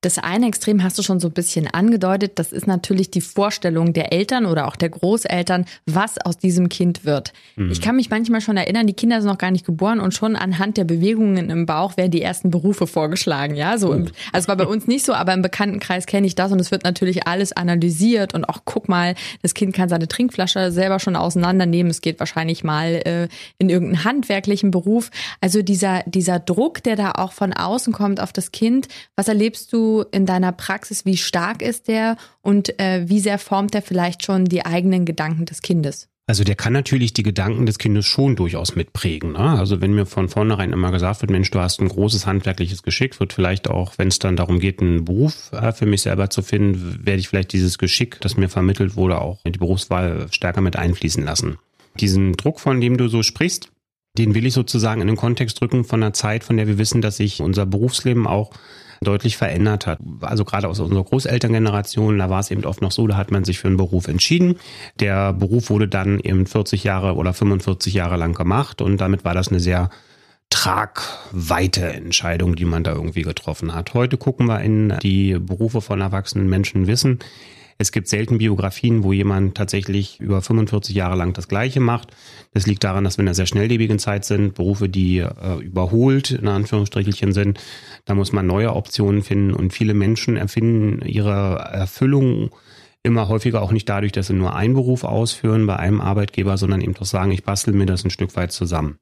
Das 0.06 0.18
eine 0.18 0.46
Extrem 0.46 0.84
hast 0.84 0.96
du 1.00 1.02
schon 1.02 1.18
so 1.18 1.26
ein 1.26 1.32
bisschen 1.32 1.66
angedeutet. 1.66 2.38
Das 2.38 2.52
ist 2.52 2.68
natürlich 2.68 3.10
die 3.10 3.20
Vorstellung 3.20 3.92
der 3.92 4.12
Eltern 4.12 4.46
oder 4.46 4.68
auch 4.68 4.76
der 4.76 4.88
Großeltern, 4.88 5.64
was 5.84 6.16
aus 6.24 6.38
diesem 6.38 6.68
Kind 6.68 7.04
wird. 7.04 7.32
Mhm. 7.56 7.72
Ich 7.72 7.80
kann 7.80 7.96
mich 7.96 8.08
manchmal 8.08 8.40
schon 8.40 8.56
erinnern, 8.56 8.86
die 8.86 8.92
Kinder 8.92 9.20
sind 9.20 9.28
noch 9.28 9.36
gar 9.36 9.50
nicht 9.50 9.66
geboren 9.66 9.98
und 9.98 10.14
schon 10.14 10.36
anhand 10.36 10.76
der 10.76 10.84
Bewegungen 10.84 11.50
im 11.50 11.66
Bauch 11.66 11.96
werden 11.96 12.12
die 12.12 12.22
ersten 12.22 12.52
Berufe 12.52 12.86
vorgeschlagen. 12.86 13.56
Ja, 13.56 13.78
so. 13.78 13.92
Im, 13.92 14.06
also 14.32 14.46
war 14.46 14.56
bei 14.56 14.66
uns 14.66 14.86
nicht 14.86 15.04
so, 15.04 15.12
aber 15.12 15.34
im 15.34 15.42
Bekanntenkreis 15.42 16.06
kenne 16.06 16.28
ich 16.28 16.36
das 16.36 16.52
und 16.52 16.60
es 16.60 16.70
wird 16.70 16.84
natürlich 16.84 17.26
alles 17.26 17.52
analysiert 17.52 18.32
und 18.32 18.44
auch 18.44 18.60
guck 18.64 18.88
mal, 18.88 19.16
das 19.42 19.54
Kind 19.54 19.74
kann 19.74 19.88
seine 19.88 20.06
Trinkflasche 20.06 20.70
selber 20.70 21.00
schon 21.00 21.16
auseinandernehmen. 21.16 21.90
Es 21.90 22.00
geht 22.00 22.20
wahrscheinlich 22.20 22.62
mal 22.62 23.02
äh, 23.04 23.28
in 23.58 23.70
irgendeinen 23.70 24.04
handwerklichen 24.04 24.70
Beruf. 24.70 25.10
Also 25.40 25.62
dieser, 25.62 26.04
dieser 26.06 26.38
Druck, 26.38 26.84
der 26.84 26.94
da 26.94 27.10
auch 27.16 27.32
von 27.32 27.52
außen 27.52 27.92
kommt 27.92 28.20
auf 28.20 28.32
das 28.32 28.52
Kind. 28.52 28.86
Was 29.16 29.26
erlebst 29.26 29.72
du 29.72 29.95
in 30.02 30.26
deiner 30.26 30.52
Praxis? 30.52 31.04
Wie 31.04 31.16
stark 31.16 31.62
ist 31.62 31.88
der 31.88 32.16
und 32.42 32.78
äh, 32.80 33.08
wie 33.08 33.20
sehr 33.20 33.38
formt 33.38 33.74
er 33.74 33.82
vielleicht 33.82 34.24
schon 34.24 34.44
die 34.44 34.64
eigenen 34.64 35.04
Gedanken 35.04 35.44
des 35.46 35.62
Kindes? 35.62 36.08
Also 36.28 36.42
der 36.42 36.56
kann 36.56 36.72
natürlich 36.72 37.12
die 37.12 37.22
Gedanken 37.22 37.66
des 37.66 37.78
Kindes 37.78 38.04
schon 38.04 38.34
durchaus 38.34 38.74
mitprägen. 38.74 39.32
Ne? 39.32 39.38
Also 39.38 39.80
wenn 39.80 39.94
mir 39.94 40.06
von 40.06 40.28
vornherein 40.28 40.72
immer 40.72 40.90
gesagt 40.90 41.22
wird, 41.22 41.30
Mensch, 41.30 41.52
du 41.52 41.60
hast 41.60 41.80
ein 41.80 41.88
großes 41.88 42.26
handwerkliches 42.26 42.82
Geschick, 42.82 43.20
wird 43.20 43.32
vielleicht 43.32 43.68
auch, 43.68 43.92
wenn 43.96 44.08
es 44.08 44.18
dann 44.18 44.34
darum 44.34 44.58
geht, 44.58 44.80
einen 44.80 45.04
Beruf 45.04 45.52
äh, 45.52 45.72
für 45.72 45.86
mich 45.86 46.02
selber 46.02 46.28
zu 46.28 46.42
finden, 46.42 46.98
werde 47.04 47.20
ich 47.20 47.28
vielleicht 47.28 47.52
dieses 47.52 47.78
Geschick, 47.78 48.20
das 48.20 48.36
mir 48.36 48.48
vermittelt 48.48 48.96
wurde, 48.96 49.20
auch 49.20 49.38
in 49.44 49.52
die 49.52 49.60
Berufswahl 49.60 50.26
stärker 50.32 50.62
mit 50.62 50.74
einfließen 50.74 51.24
lassen. 51.24 51.58
Diesen 52.00 52.32
Druck, 52.32 52.58
von 52.58 52.80
dem 52.80 52.96
du 52.96 53.06
so 53.06 53.22
sprichst, 53.22 53.70
den 54.18 54.34
will 54.34 54.46
ich 54.46 54.54
sozusagen 54.54 55.00
in 55.00 55.06
den 55.06 55.16
Kontext 55.16 55.60
drücken 55.60 55.84
von 55.84 56.02
einer 56.02 56.12
Zeit, 56.12 56.42
von 56.42 56.56
der 56.56 56.66
wir 56.66 56.78
wissen, 56.78 57.02
dass 57.02 57.18
sich 57.18 57.40
unser 57.40 57.66
Berufsleben 57.66 58.26
auch 58.26 58.50
deutlich 59.00 59.36
verändert 59.36 59.86
hat. 59.86 59.98
Also 60.20 60.44
gerade 60.44 60.68
aus 60.68 60.80
unserer 60.80 61.04
Großelterngeneration, 61.04 62.18
da 62.18 62.30
war 62.30 62.40
es 62.40 62.50
eben 62.50 62.64
oft 62.64 62.82
noch 62.82 62.92
so, 62.92 63.06
da 63.06 63.16
hat 63.16 63.30
man 63.30 63.44
sich 63.44 63.58
für 63.58 63.68
einen 63.68 63.76
Beruf 63.76 64.08
entschieden. 64.08 64.56
Der 65.00 65.32
Beruf 65.32 65.70
wurde 65.70 65.88
dann 65.88 66.20
eben 66.20 66.46
40 66.46 66.84
Jahre 66.84 67.14
oder 67.14 67.32
45 67.32 67.94
Jahre 67.94 68.16
lang 68.16 68.34
gemacht 68.34 68.82
und 68.82 69.00
damit 69.00 69.24
war 69.24 69.34
das 69.34 69.48
eine 69.48 69.60
sehr 69.60 69.90
tragweite 70.50 71.92
Entscheidung, 71.92 72.54
die 72.56 72.64
man 72.64 72.84
da 72.84 72.92
irgendwie 72.92 73.22
getroffen 73.22 73.74
hat. 73.74 73.94
Heute 73.94 74.16
gucken 74.16 74.46
wir 74.46 74.60
in 74.60 74.96
die 75.02 75.38
Berufe 75.38 75.80
von 75.80 76.00
erwachsenen 76.00 76.48
Menschen 76.48 76.86
wissen, 76.86 77.18
es 77.78 77.92
gibt 77.92 78.08
selten 78.08 78.38
Biografien, 78.38 79.02
wo 79.02 79.12
jemand 79.12 79.56
tatsächlich 79.56 80.18
über 80.20 80.40
45 80.40 80.94
Jahre 80.94 81.16
lang 81.16 81.32
das 81.34 81.48
Gleiche 81.48 81.80
macht. 81.80 82.08
Das 82.52 82.66
liegt 82.66 82.84
daran, 82.84 83.04
dass 83.04 83.18
wir 83.18 83.22
in 83.22 83.28
einer 83.28 83.34
sehr 83.34 83.46
schnelllebigen 83.46 83.98
Zeit 83.98 84.24
sind, 84.24 84.54
Berufe, 84.54 84.88
die 84.88 85.18
äh, 85.18 85.58
überholt 85.60 86.30
in 86.30 86.48
Anführungsstrichelchen 86.48 87.32
sind. 87.32 87.60
Da 88.04 88.14
muss 88.14 88.32
man 88.32 88.46
neue 88.46 88.74
Optionen 88.74 89.22
finden 89.22 89.52
und 89.52 89.72
viele 89.72 89.94
Menschen 89.94 90.36
erfinden 90.36 91.06
ihre 91.06 91.56
Erfüllung 91.72 92.50
immer 93.02 93.28
häufiger 93.28 93.62
auch 93.62 93.72
nicht 93.72 93.88
dadurch, 93.88 94.12
dass 94.12 94.26
sie 94.26 94.34
nur 94.34 94.56
einen 94.56 94.74
Beruf 94.74 95.04
ausführen 95.04 95.66
bei 95.66 95.76
einem 95.76 96.00
Arbeitgeber, 96.00 96.56
sondern 96.58 96.80
eben 96.80 96.94
doch 96.94 97.06
sagen, 97.06 97.30
ich 97.30 97.44
bastel 97.44 97.72
mir 97.72 97.86
das 97.86 98.04
ein 98.04 98.10
Stück 98.10 98.34
weit 98.36 98.52
zusammen. 98.52 98.98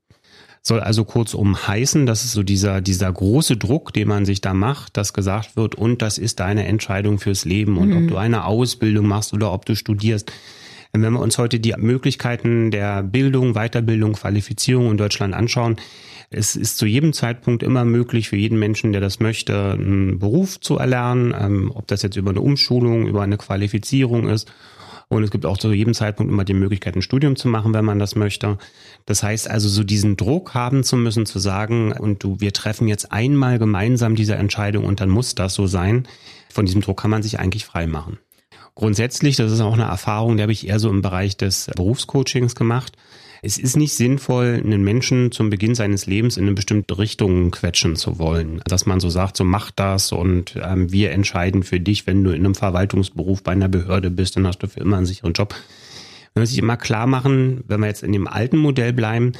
Soll 0.66 0.80
also 0.80 1.04
kurzum 1.04 1.66
heißen, 1.66 2.06
dass 2.06 2.24
es 2.24 2.32
so 2.32 2.42
dieser, 2.42 2.80
dieser 2.80 3.12
große 3.12 3.58
Druck, 3.58 3.92
den 3.92 4.08
man 4.08 4.24
sich 4.24 4.40
da 4.40 4.54
macht, 4.54 4.96
dass 4.96 5.12
gesagt 5.12 5.56
wird, 5.56 5.74
und 5.74 6.00
das 6.00 6.16
ist 6.16 6.40
deine 6.40 6.66
Entscheidung 6.66 7.18
fürs 7.18 7.44
Leben 7.44 7.76
und 7.76 7.90
mhm. 7.90 7.96
ob 7.98 8.08
du 8.08 8.16
eine 8.16 8.46
Ausbildung 8.46 9.06
machst 9.06 9.34
oder 9.34 9.52
ob 9.52 9.66
du 9.66 9.76
studierst. 9.76 10.32
Wenn 10.94 11.12
wir 11.12 11.20
uns 11.20 11.36
heute 11.36 11.60
die 11.60 11.74
Möglichkeiten 11.76 12.70
der 12.70 13.02
Bildung, 13.02 13.52
Weiterbildung, 13.52 14.14
Qualifizierung 14.14 14.92
in 14.92 14.96
Deutschland 14.96 15.34
anschauen, 15.34 15.76
es 16.30 16.56
ist 16.56 16.78
zu 16.78 16.86
jedem 16.86 17.12
Zeitpunkt 17.12 17.62
immer 17.62 17.84
möglich 17.84 18.30
für 18.30 18.36
jeden 18.36 18.58
Menschen, 18.58 18.92
der 18.92 19.02
das 19.02 19.20
möchte, 19.20 19.72
einen 19.72 20.18
Beruf 20.18 20.60
zu 20.60 20.78
erlernen, 20.78 21.34
ähm, 21.38 21.72
ob 21.74 21.86
das 21.88 22.00
jetzt 22.00 22.16
über 22.16 22.30
eine 22.30 22.40
Umschulung, 22.40 23.06
über 23.06 23.22
eine 23.22 23.36
Qualifizierung 23.36 24.28
ist 24.28 24.50
und 25.08 25.22
es 25.22 25.30
gibt 25.30 25.46
auch 25.46 25.58
zu 25.58 25.72
jedem 25.72 25.94
Zeitpunkt 25.94 26.32
immer 26.32 26.44
die 26.44 26.54
Möglichkeit, 26.54 26.96
ein 26.96 27.02
Studium 27.02 27.36
zu 27.36 27.48
machen, 27.48 27.74
wenn 27.74 27.84
man 27.84 27.98
das 27.98 28.16
möchte. 28.16 28.58
Das 29.06 29.22
heißt 29.22 29.48
also, 29.50 29.68
so 29.68 29.84
diesen 29.84 30.16
Druck 30.16 30.54
haben 30.54 30.82
zu 30.82 30.96
müssen, 30.96 31.26
zu 31.26 31.38
sagen, 31.38 31.92
und 31.92 32.22
du, 32.22 32.40
wir 32.40 32.52
treffen 32.52 32.88
jetzt 32.88 33.12
einmal 33.12 33.58
gemeinsam 33.58 34.14
diese 34.14 34.34
Entscheidung 34.34 34.84
und 34.84 35.00
dann 35.00 35.10
muss 35.10 35.34
das 35.34 35.54
so 35.54 35.66
sein. 35.66 36.08
Von 36.52 36.66
diesem 36.66 36.80
Druck 36.80 37.00
kann 37.00 37.10
man 37.10 37.22
sich 37.22 37.38
eigentlich 37.38 37.64
frei 37.64 37.86
machen. 37.86 38.18
Grundsätzlich, 38.74 39.36
das 39.36 39.52
ist 39.52 39.60
auch 39.60 39.74
eine 39.74 39.84
Erfahrung, 39.84 40.36
die 40.36 40.42
habe 40.42 40.52
ich 40.52 40.66
eher 40.66 40.80
so 40.80 40.90
im 40.90 41.02
Bereich 41.02 41.36
des 41.36 41.70
Berufscoachings 41.76 42.54
gemacht 42.54 42.92
es 43.44 43.58
ist 43.58 43.76
nicht 43.76 43.92
sinnvoll, 43.92 44.62
einen 44.64 44.82
Menschen 44.82 45.30
zum 45.30 45.50
Beginn 45.50 45.74
seines 45.74 46.06
Lebens 46.06 46.36
in 46.36 46.44
eine 46.44 46.54
bestimmte 46.54 46.98
Richtung 46.98 47.50
quetschen 47.50 47.94
zu 47.94 48.18
wollen. 48.18 48.62
Dass 48.66 48.86
man 48.86 49.00
so 49.00 49.10
sagt, 49.10 49.36
so 49.36 49.44
mach 49.44 49.70
das 49.70 50.12
und 50.12 50.58
ähm, 50.62 50.90
wir 50.90 51.10
entscheiden 51.10 51.62
für 51.62 51.78
dich, 51.78 52.06
wenn 52.06 52.24
du 52.24 52.30
in 52.30 52.44
einem 52.44 52.54
Verwaltungsberuf 52.54 53.42
bei 53.42 53.52
einer 53.52 53.68
Behörde 53.68 54.10
bist, 54.10 54.36
dann 54.36 54.46
hast 54.46 54.58
du 54.58 54.68
für 54.68 54.80
immer 54.80 54.96
einen 54.96 55.06
sicheren 55.06 55.34
Job. 55.34 55.54
Man 56.34 56.42
muss 56.42 56.50
sich 56.50 56.58
immer 56.58 56.76
klar 56.76 57.06
machen, 57.06 57.62
wenn 57.68 57.80
wir 57.80 57.86
jetzt 57.86 58.02
in 58.02 58.12
dem 58.12 58.26
alten 58.26 58.56
Modell 58.56 58.92
bleiben, 58.92 59.32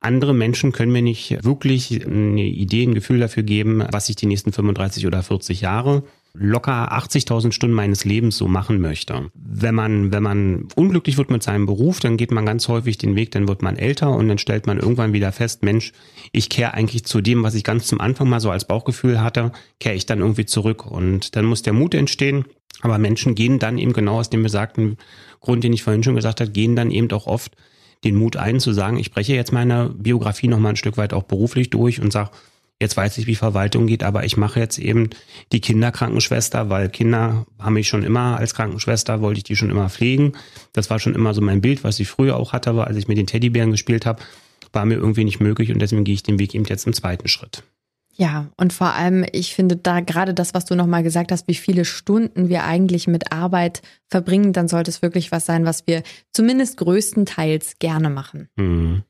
andere 0.00 0.34
Menschen 0.34 0.72
können 0.72 0.90
mir 0.90 1.02
nicht 1.02 1.44
wirklich 1.44 2.04
eine 2.04 2.42
Idee, 2.42 2.82
ein 2.82 2.94
Gefühl 2.94 3.20
dafür 3.20 3.44
geben, 3.44 3.84
was 3.92 4.08
ich 4.08 4.16
die 4.16 4.26
nächsten 4.26 4.52
35 4.52 5.06
oder 5.06 5.22
40 5.22 5.60
Jahre 5.60 6.02
locker 6.34 6.92
80.000 6.92 7.52
Stunden 7.52 7.74
meines 7.74 8.04
Lebens 8.04 8.38
so 8.38 8.48
machen 8.48 8.80
möchte. 8.80 9.30
Wenn 9.34 9.74
man, 9.74 10.12
wenn 10.12 10.22
man 10.22 10.68
unglücklich 10.76 11.18
wird 11.18 11.30
mit 11.30 11.42
seinem 11.42 11.66
Beruf, 11.66 12.00
dann 12.00 12.16
geht 12.16 12.30
man 12.30 12.46
ganz 12.46 12.68
häufig 12.68 12.96
den 12.96 13.16
Weg, 13.16 13.30
dann 13.32 13.48
wird 13.48 13.62
man 13.62 13.76
älter 13.76 14.10
und 14.10 14.28
dann 14.28 14.38
stellt 14.38 14.66
man 14.66 14.78
irgendwann 14.78 15.12
wieder 15.12 15.30
fest, 15.32 15.62
Mensch, 15.62 15.92
ich 16.32 16.48
kehre 16.48 16.74
eigentlich 16.74 17.04
zu 17.04 17.20
dem, 17.20 17.42
was 17.42 17.54
ich 17.54 17.64
ganz 17.64 17.86
zum 17.86 18.00
Anfang 18.00 18.28
mal 18.28 18.40
so 18.40 18.50
als 18.50 18.66
Bauchgefühl 18.66 19.20
hatte, 19.20 19.52
kehre 19.78 19.94
ich 19.94 20.06
dann 20.06 20.20
irgendwie 20.20 20.46
zurück 20.46 20.86
und 20.86 21.36
dann 21.36 21.44
muss 21.44 21.62
der 21.62 21.74
Mut 21.74 21.94
entstehen. 21.94 22.46
Aber 22.80 22.98
Menschen 22.98 23.34
gehen 23.34 23.58
dann 23.58 23.76
eben 23.78 23.92
genau 23.92 24.18
aus 24.18 24.30
dem 24.30 24.42
besagten 24.42 24.96
Grund, 25.40 25.62
den 25.62 25.72
ich 25.72 25.82
vorhin 25.82 26.02
schon 26.02 26.16
gesagt 26.16 26.40
habe, 26.40 26.50
gehen 26.50 26.76
dann 26.76 26.90
eben 26.90 27.10
auch 27.12 27.26
oft 27.26 27.54
den 28.04 28.16
Mut 28.16 28.36
ein 28.36 28.58
zu 28.58 28.72
sagen, 28.72 28.96
ich 28.96 29.12
breche 29.12 29.34
jetzt 29.34 29.52
meine 29.52 29.90
Biografie 29.90 30.48
noch 30.48 30.58
mal 30.58 30.70
ein 30.70 30.76
Stück 30.76 30.96
weit 30.96 31.12
auch 31.12 31.22
beruflich 31.24 31.70
durch 31.70 32.00
und 32.00 32.12
sage, 32.12 32.30
Jetzt 32.82 32.96
weiß 32.96 33.16
ich, 33.18 33.28
wie 33.28 33.36
Verwaltung 33.36 33.86
geht, 33.86 34.02
aber 34.02 34.24
ich 34.24 34.36
mache 34.36 34.58
jetzt 34.58 34.76
eben 34.76 35.10
die 35.52 35.60
Kinderkrankenschwester, 35.60 36.68
weil 36.68 36.88
Kinder 36.88 37.46
haben 37.60 37.74
mich 37.74 37.86
schon 37.86 38.02
immer 38.02 38.38
als 38.38 38.54
Krankenschwester, 38.54 39.20
wollte 39.20 39.38
ich 39.38 39.44
die 39.44 39.54
schon 39.54 39.70
immer 39.70 39.88
pflegen. 39.88 40.32
Das 40.72 40.90
war 40.90 40.98
schon 40.98 41.14
immer 41.14 41.32
so 41.32 41.40
mein 41.40 41.60
Bild, 41.60 41.84
was 41.84 42.00
ich 42.00 42.08
früher 42.08 42.36
auch 42.36 42.52
hatte, 42.52 42.72
als 42.72 42.96
ich 42.96 43.06
mit 43.06 43.18
den 43.18 43.28
Teddybären 43.28 43.70
gespielt 43.70 44.04
habe, 44.04 44.20
war 44.72 44.84
mir 44.84 44.94
irgendwie 44.94 45.22
nicht 45.22 45.38
möglich 45.38 45.70
und 45.70 45.78
deswegen 45.78 46.02
gehe 46.02 46.14
ich 46.14 46.24
den 46.24 46.40
Weg 46.40 46.56
eben 46.56 46.64
jetzt 46.64 46.84
im 46.88 46.92
zweiten 46.92 47.28
Schritt. 47.28 47.62
Ja, 48.16 48.48
und 48.56 48.72
vor 48.72 48.94
allem, 48.94 49.24
ich 49.30 49.54
finde 49.54 49.76
da 49.76 50.00
gerade 50.00 50.34
das, 50.34 50.52
was 50.52 50.64
du 50.64 50.74
nochmal 50.74 51.04
gesagt 51.04 51.30
hast, 51.30 51.46
wie 51.46 51.54
viele 51.54 51.84
Stunden 51.84 52.48
wir 52.48 52.64
eigentlich 52.64 53.06
mit 53.06 53.30
Arbeit 53.30 53.80
verbringen, 54.10 54.52
dann 54.52 54.66
sollte 54.66 54.90
es 54.90 55.02
wirklich 55.02 55.30
was 55.30 55.46
sein, 55.46 55.64
was 55.64 55.86
wir 55.86 56.02
zumindest 56.32 56.78
größtenteils 56.78 57.78
gerne 57.78 58.10
machen. 58.10 58.48
Mhm. 58.56 59.04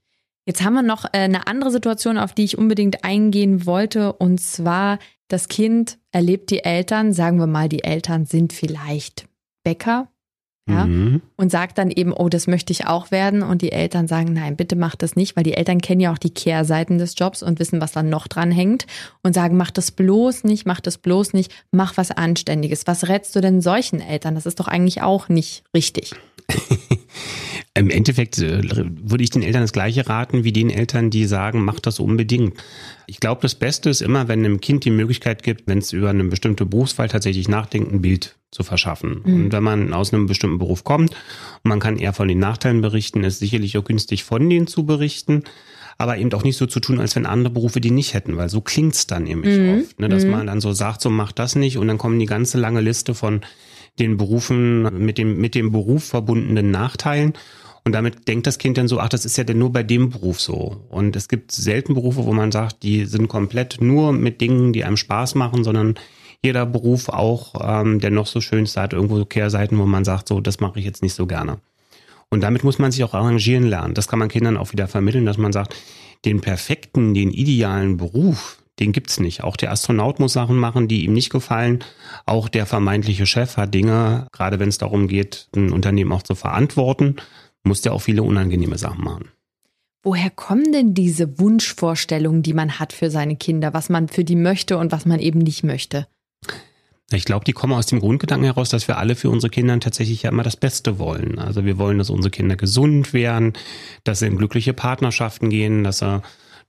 Jetzt 0.45 0.63
haben 0.63 0.75
wir 0.75 0.83
noch 0.83 1.05
äh, 1.07 1.19
eine 1.19 1.47
andere 1.47 1.71
Situation, 1.71 2.19
auf 2.19 2.33
die 2.33 2.45
ich 2.45 2.59
unbedingt 2.59 3.05
eingehen 3.05 3.67
wollte. 3.67 4.13
Und 4.13 4.41
zwar, 4.41 4.99
das 5.29 5.49
Kind 5.49 5.99
erlebt 6.11 6.51
die 6.51 6.65
Eltern, 6.65 7.13
sagen 7.13 7.39
wir 7.39 7.47
mal, 7.47 7.69
die 7.69 7.85
Eltern 7.85 8.27
sind 8.27 8.53
vielleicht 8.53 9.27
Bäcker. 9.65 10.09
Ja, 10.71 10.87
mhm. 10.87 11.23
und 11.37 11.51
sagt 11.51 11.77
dann 11.77 11.91
eben, 11.91 12.13
oh, 12.13 12.29
das 12.29 12.47
möchte 12.47 12.73
ich 12.73 12.87
auch 12.87 13.11
werden. 13.11 13.43
Und 13.43 13.63
die 13.63 13.73
Eltern 13.73 14.07
sagen, 14.07 14.33
nein, 14.33 14.57
bitte 14.57 14.77
mach 14.77 14.95
das 14.95 15.17
nicht, 15.17 15.35
weil 15.35 15.43
die 15.43 15.55
Eltern 15.55 15.81
kennen 15.81 16.01
ja 16.01 16.13
auch 16.13 16.19
die 16.19 16.31
Kehrseiten 16.31 16.99
des 16.99 17.15
Jobs 17.19 17.43
und 17.43 17.59
wissen, 17.59 17.81
was 17.81 17.91
dann 17.91 18.09
noch 18.09 18.29
dran 18.29 18.53
hängt. 18.53 18.87
Und 19.25 19.35
sagen, 19.35 19.57
mach 19.57 19.73
das 19.73 19.91
bloß 19.91 20.45
nicht, 20.45 20.65
mach 20.65 20.81
das 20.81 20.99
bloß 20.99 21.33
nicht, 21.33 21.53
mach 21.73 21.97
was 21.97 22.13
Anständiges. 22.13 22.87
Was 22.87 23.09
rätst 23.09 23.35
du 23.35 23.41
denn 23.41 23.61
solchen 23.61 24.01
Eltern? 24.01 24.37
Das 24.37 24.47
ist 24.47 24.61
doch 24.61 24.69
eigentlich 24.69 25.03
auch 25.03 25.29
nicht 25.29 25.65
richtig. 25.75 26.13
Im 27.75 27.89
Endeffekt 27.89 28.39
äh, 28.39 28.61
würde 28.63 29.25
ich 29.25 29.31
den 29.31 29.43
Eltern 29.43 29.63
das 29.63 29.73
gleiche 29.73 30.07
raten 30.07 30.45
wie 30.45 30.53
den 30.53 30.69
Eltern, 30.69 31.09
die 31.09 31.25
sagen, 31.25 31.65
mach 31.65 31.81
das 31.81 32.01
unbedingt. 32.01 32.55
Ich 33.07 33.19
glaube, 33.19 33.41
das 33.41 33.55
Beste 33.55 33.89
ist 33.89 34.03
immer, 34.03 34.29
wenn 34.29 34.45
einem 34.45 34.61
Kind 34.61 34.85
die 34.85 34.91
Möglichkeit 34.91 35.43
gibt, 35.43 35.67
wenn 35.67 35.79
es 35.79 35.93
über 35.93 36.11
eine 36.11 36.25
bestimmte 36.25 36.67
Berufswahl 36.67 37.09
tatsächlich 37.09 37.49
nachdenkt, 37.49 37.91
ein 37.91 38.03
Bild 38.03 38.37
zu 38.51 38.63
verschaffen. 38.63 39.23
Mhm. 39.25 39.35
Und 39.35 39.53
wenn 39.53 39.63
man 39.63 39.95
aus 39.95 40.13
einem 40.13 40.27
bestimmten 40.27 40.59
Beruf 40.59 40.85
kommt 40.85 41.13
und 41.13 41.69
man 41.69 41.81
kann 41.81 41.97
eher 41.97 42.13
von 42.13 42.29
den 42.29 42.39
Nachteilen 42.39 42.83
berichten, 42.83 43.25
ist 43.25 43.39
sicherlich 43.39 43.79
auch 43.79 43.85
günstig 43.85 44.25
von 44.25 44.49
denen 44.51 44.67
zu 44.67 44.85
berichten 44.85 45.45
aber 45.99 46.19
eben 46.19 46.33
auch 46.33 46.43
nicht 46.43 46.57
so 46.57 46.67
zu 46.67 46.81
tun, 46.81 46.99
als 46.99 47.15
wenn 47.15 47.27
andere 47.27 47.53
Berufe 47.53 47.81
die 47.81 47.91
nicht 47.91 48.15
hätten, 48.15 48.37
weil 48.37 48.49
so 48.49 48.61
klingt's 48.61 49.07
dann 49.07 49.25
nämlich 49.25 49.59
mhm. 49.59 49.81
oft, 49.81 50.01
ne, 50.01 50.09
dass 50.09 50.25
mhm. 50.25 50.31
man 50.31 50.47
dann 50.49 50.61
so 50.61 50.73
sagt, 50.73 51.01
so 51.01 51.11
mach 51.11 51.31
das 51.31 51.55
nicht 51.55 51.79
und 51.79 51.87
dann 51.87 51.99
kommen 51.99 52.19
die 52.19 52.27
ganze 52.27 52.59
lange 52.59 52.81
Liste 52.81 53.15
von 53.15 53.43
den 53.99 54.17
Berufen 54.17 55.05
mit 55.05 55.19
dem 55.19 55.41
mit 55.41 55.55
dem 55.55 55.73
Beruf 55.73 56.05
verbundenen 56.05 56.71
Nachteilen 56.71 57.35
und 57.85 57.93
damit 57.93 58.29
denkt 58.29 58.47
das 58.47 58.59
Kind 58.59 58.79
dann 58.79 58.87
so, 58.87 59.01
ach, 59.01 59.09
das 59.09 59.25
ist 59.25 59.37
ja 59.37 59.45
denn 59.45 59.59
nur 59.59 59.73
bei 59.73 59.83
dem 59.83 60.11
Beruf 60.11 60.41
so. 60.41 60.87
Und 60.89 61.17
es 61.17 61.29
gibt 61.29 61.51
selten 61.51 61.95
Berufe, 61.95 62.25
wo 62.25 62.33
man 62.33 62.53
sagt, 62.53 62.85
die 62.85 63.07
sind 63.07 63.27
komplett 63.27 63.81
nur 63.81 64.13
mit 64.13 64.41
Dingen, 64.41 64.73
die 64.73 64.85
einem 64.85 64.97
Spaß 64.97 65.35
machen, 65.35 65.65
sondern 65.65 65.95
jeder 66.45 66.65
Beruf 66.65 67.09
auch, 67.09 67.55
ähm, 67.61 67.99
der 68.01 68.11
noch 68.11 68.27
so 68.27 68.41
schönste 68.41 68.81
hat 68.81 68.93
irgendwo 68.93 69.17
so 69.17 69.25
Kehrseiten, 69.25 69.79
wo 69.79 69.87
man 69.87 70.05
sagt, 70.05 70.29
so, 70.29 70.41
das 70.41 70.61
mache 70.61 70.79
ich 70.79 70.85
jetzt 70.85 71.03
nicht 71.03 71.15
so 71.15 71.27
gerne. 71.27 71.59
Und 72.31 72.41
damit 72.43 72.65
muss 72.65 72.79
man 72.79 72.93
sich 72.93 73.03
auch 73.05 73.15
arrangieren 73.15 73.65
lernen. 73.65 73.95
Das 73.95 74.09
kann 74.09 74.19
man 74.19 74.29
Kindern 74.29 74.57
auch 74.57 74.73
wieder 74.73 74.89
vermitteln, 74.89 75.27
dass 75.27 75.39
man 75.39 75.53
sagt, 75.53 75.77
den 76.25 76.41
perfekten, 76.41 77.15
den 77.15 77.31
idealen 77.31 77.97
Beruf, 77.97 78.62
den 78.83 78.93
gibt's 78.93 79.21
nicht. 79.21 79.45
Auch 79.45 79.57
der 79.57 79.71
Astronaut 79.71 80.19
muss 80.21 80.33
Sachen 80.33 80.57
machen, 80.57 80.89
die 80.89 81.05
ihm 81.05 81.13
nicht 81.13 81.31
gefallen. 81.31 81.79
Auch 82.27 82.49
der 82.49 82.67
vermeintliche 82.67 83.27
Chef 83.27 83.57
hat 83.57 83.73
Dinge, 83.73 84.27
gerade 84.33 84.59
wenn 84.59 84.69
es 84.69 84.79
darum 84.79 85.09
geht, 85.09 85.49
ein 85.57 85.73
Unternehmen 85.73 86.13
auch 86.13 86.23
zu 86.23 86.35
verantworten, 86.35 87.17
muss 87.63 87.81
der 87.81 87.93
auch 87.95 88.03
viele 88.03 88.25
unangenehme 88.25 88.77
Sachen 88.77 89.05
machen. 89.05 89.29
Woher 90.03 90.31
kommen 90.31 90.73
denn 90.73 90.95
diese 90.95 91.39
Wunschvorstellungen, 91.39 92.43
die 92.43 92.55
man 92.55 92.81
hat 92.81 92.93
für 92.93 93.09
seine 93.09 93.37
Kinder, 93.37 93.73
was 93.73 93.89
man 93.89 94.09
für 94.09 94.25
die 94.25 94.35
möchte 94.35 94.77
und 94.77 94.91
was 94.91 95.07
man 95.07 95.21
eben 95.21 95.39
nicht 95.39 95.63
möchte? 95.63 96.09
Ich 97.13 97.25
glaube, 97.25 97.45
die 97.45 97.53
kommen 97.53 97.75
aus 97.75 97.87
dem 97.87 98.01
Grundgedanken 98.01 98.47
heraus, 98.47 98.71
dass 98.71 98.89
wir 98.89 98.99
alle 98.99 99.15
für 99.15 99.31
unsere 99.31 99.51
Kinder 99.51 99.79
tatsächlich 99.79 100.23
ja 100.23 100.31
immer 100.31 100.43
das 100.43 100.57
Beste 100.57 100.99
wollen. 100.99 101.39
Also 101.39 101.65
wir 101.65 101.79
wollen, 101.79 101.99
dass 101.99 102.11
unsere 102.11 102.31
Kinder 102.31 102.57
gesund 102.57 103.13
werden, 103.13 103.53
dass 104.03 104.21
sie 104.21 104.27
in 104.27 104.39
glückliche 104.39 104.73
Partnerschaften 104.73 105.51
gehen, 105.51 105.85
dass 105.85 105.99
sie 105.99 106.23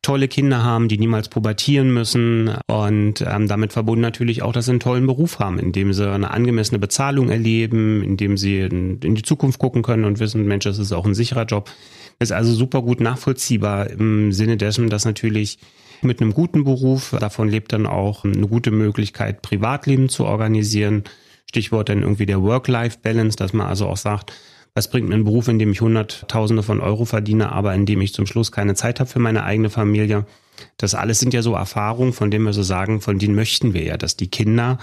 tolle 0.04 0.28
Kinder 0.28 0.64
haben, 0.64 0.90
die 0.90 1.00
niemals 1.00 1.30
pubertieren 1.30 1.92
müssen 1.92 2.54
und 2.68 3.22
ähm, 3.22 3.48
damit 3.48 3.74
verbunden 3.74 4.02
natürlich 4.02 4.44
auch, 4.44 4.52
dass 4.52 4.66
sie 4.66 4.72
einen 4.72 4.80
tollen 4.80 5.08
Beruf 5.08 5.40
haben, 5.40 5.58
in 5.58 5.72
dem 5.72 5.94
sie 5.94 6.12
eine 6.12 6.32
angemessene 6.32 6.78
Bezahlung 6.78 7.30
erleben, 7.30 8.04
in 8.04 8.18
dem 8.18 8.38
sie 8.38 8.60
in, 8.60 9.00
in 9.00 9.16
die 9.16 9.24
Zukunft 9.24 9.60
gucken 9.60 9.82
können 9.82 10.06
und 10.06 10.20
wissen, 10.20 10.46
Mensch, 10.46 10.66
das 10.66 10.78
ist 10.78 10.92
auch 10.92 11.06
ein 11.06 11.16
sicherer 11.16 11.46
Job. 11.46 11.72
Ist 12.20 12.34
also 12.34 12.54
super 12.54 12.84
gut 12.84 13.00
nachvollziehbar 13.00 13.90
im 13.90 14.32
Sinne 14.32 14.58
dessen, 14.58 14.90
dass 14.90 15.06
natürlich 15.06 15.58
mit 16.02 16.22
einem 16.22 16.34
guten 16.34 16.66
Beruf, 16.66 17.16
davon 17.18 17.48
lebt 17.48 17.72
dann 17.72 17.88
auch 17.88 18.26
eine 18.26 18.48
gute 18.48 18.72
Möglichkeit, 18.72 19.42
Privatleben 19.42 20.10
zu 20.10 20.26
organisieren. 20.26 21.06
Stichwort 21.50 21.90
dann 21.90 22.02
irgendwie 22.02 22.26
der 22.26 22.42
Work-Life-Balance, 22.42 23.38
dass 23.38 23.54
man 23.54 23.68
also 23.68 23.88
auch 23.88 23.98
sagt, 23.98 24.34
was 24.76 24.90
bringt 24.90 25.08
mir 25.08 25.16
ein 25.16 25.24
Beruf, 25.24 25.48
in 25.48 25.60
dem 25.60 25.72
ich 25.72 25.82
Hunderttausende 25.82 26.64
von 26.64 26.82
Euro 26.82 27.06
verdiene, 27.06 27.52
aber 27.52 27.74
in 27.76 27.86
dem 27.86 28.02
ich 28.02 28.14
zum 28.14 28.26
Schluss 28.26 28.52
keine 28.52 28.76
Zeit 28.76 29.00
habe 29.00 29.10
für 29.10 29.20
meine 29.20 29.44
eigene 29.44 29.70
Familie? 29.70 30.26
Das 30.78 30.96
alles 30.96 31.20
sind 31.20 31.34
ja 31.34 31.42
so 31.42 31.54
Erfahrungen, 31.54 32.14
von 32.14 32.32
denen 32.32 32.46
wir 32.46 32.54
so 32.54 32.64
sagen, 32.64 33.02
von 33.02 33.20
denen 33.20 33.36
möchten 33.36 33.74
wir 33.74 33.84
ja, 33.84 33.98
dass 33.98 34.18
die 34.18 34.30
Kinder 34.30 34.80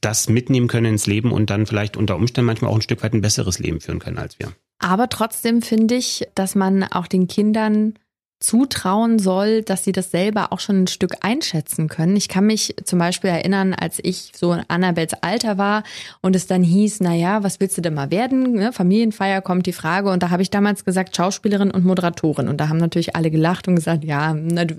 das 0.00 0.30
mitnehmen 0.30 0.68
können 0.68 0.86
ins 0.86 1.06
Leben 1.06 1.32
und 1.32 1.50
dann 1.50 1.66
vielleicht 1.66 1.96
unter 1.96 2.16
Umständen 2.16 2.46
manchmal 2.46 2.70
auch 2.70 2.76
ein 2.76 2.82
Stück 2.82 3.02
weit 3.02 3.12
ein 3.12 3.20
besseres 3.20 3.58
Leben 3.58 3.80
führen 3.80 3.98
können 3.98 4.18
als 4.18 4.38
wir. 4.38 4.52
Aber 4.78 5.10
trotzdem 5.10 5.60
finde 5.60 5.96
ich, 5.96 6.26
dass 6.34 6.54
man 6.54 6.84
auch 6.84 7.06
den 7.06 7.28
Kindern 7.28 7.94
zutrauen 8.40 9.18
soll, 9.18 9.62
dass 9.62 9.84
sie 9.84 9.92
das 9.92 10.10
selber 10.10 10.52
auch 10.52 10.60
schon 10.60 10.84
ein 10.84 10.86
Stück 10.86 11.12
einschätzen 11.20 11.88
können. 11.88 12.16
Ich 12.16 12.28
kann 12.28 12.46
mich 12.46 12.74
zum 12.84 12.98
Beispiel 12.98 13.30
erinnern, 13.30 13.74
als 13.74 14.00
ich 14.02 14.32
so 14.34 14.52
in 14.52 14.64
Annabels 14.68 15.12
Alter 15.20 15.58
war 15.58 15.84
und 16.22 16.34
es 16.34 16.46
dann 16.46 16.62
hieß, 16.62 17.00
na 17.00 17.14
ja, 17.14 17.42
was 17.42 17.60
willst 17.60 17.76
du 17.76 17.82
denn 17.82 17.94
mal 17.94 18.10
werden? 18.10 18.54
Ne? 18.54 18.72
Familienfeier 18.72 19.42
kommt 19.42 19.66
die 19.66 19.74
Frage 19.74 20.10
und 20.10 20.22
da 20.22 20.30
habe 20.30 20.42
ich 20.42 20.50
damals 20.50 20.86
gesagt 20.86 21.14
Schauspielerin 21.14 21.70
und 21.70 21.84
Moderatorin 21.84 22.48
und 22.48 22.58
da 22.60 22.70
haben 22.70 22.78
natürlich 22.78 23.14
alle 23.14 23.30
gelacht 23.30 23.68
und 23.68 23.76
gesagt, 23.76 24.04
ja, 24.04 24.32
na, 24.34 24.64
du, 24.64 24.76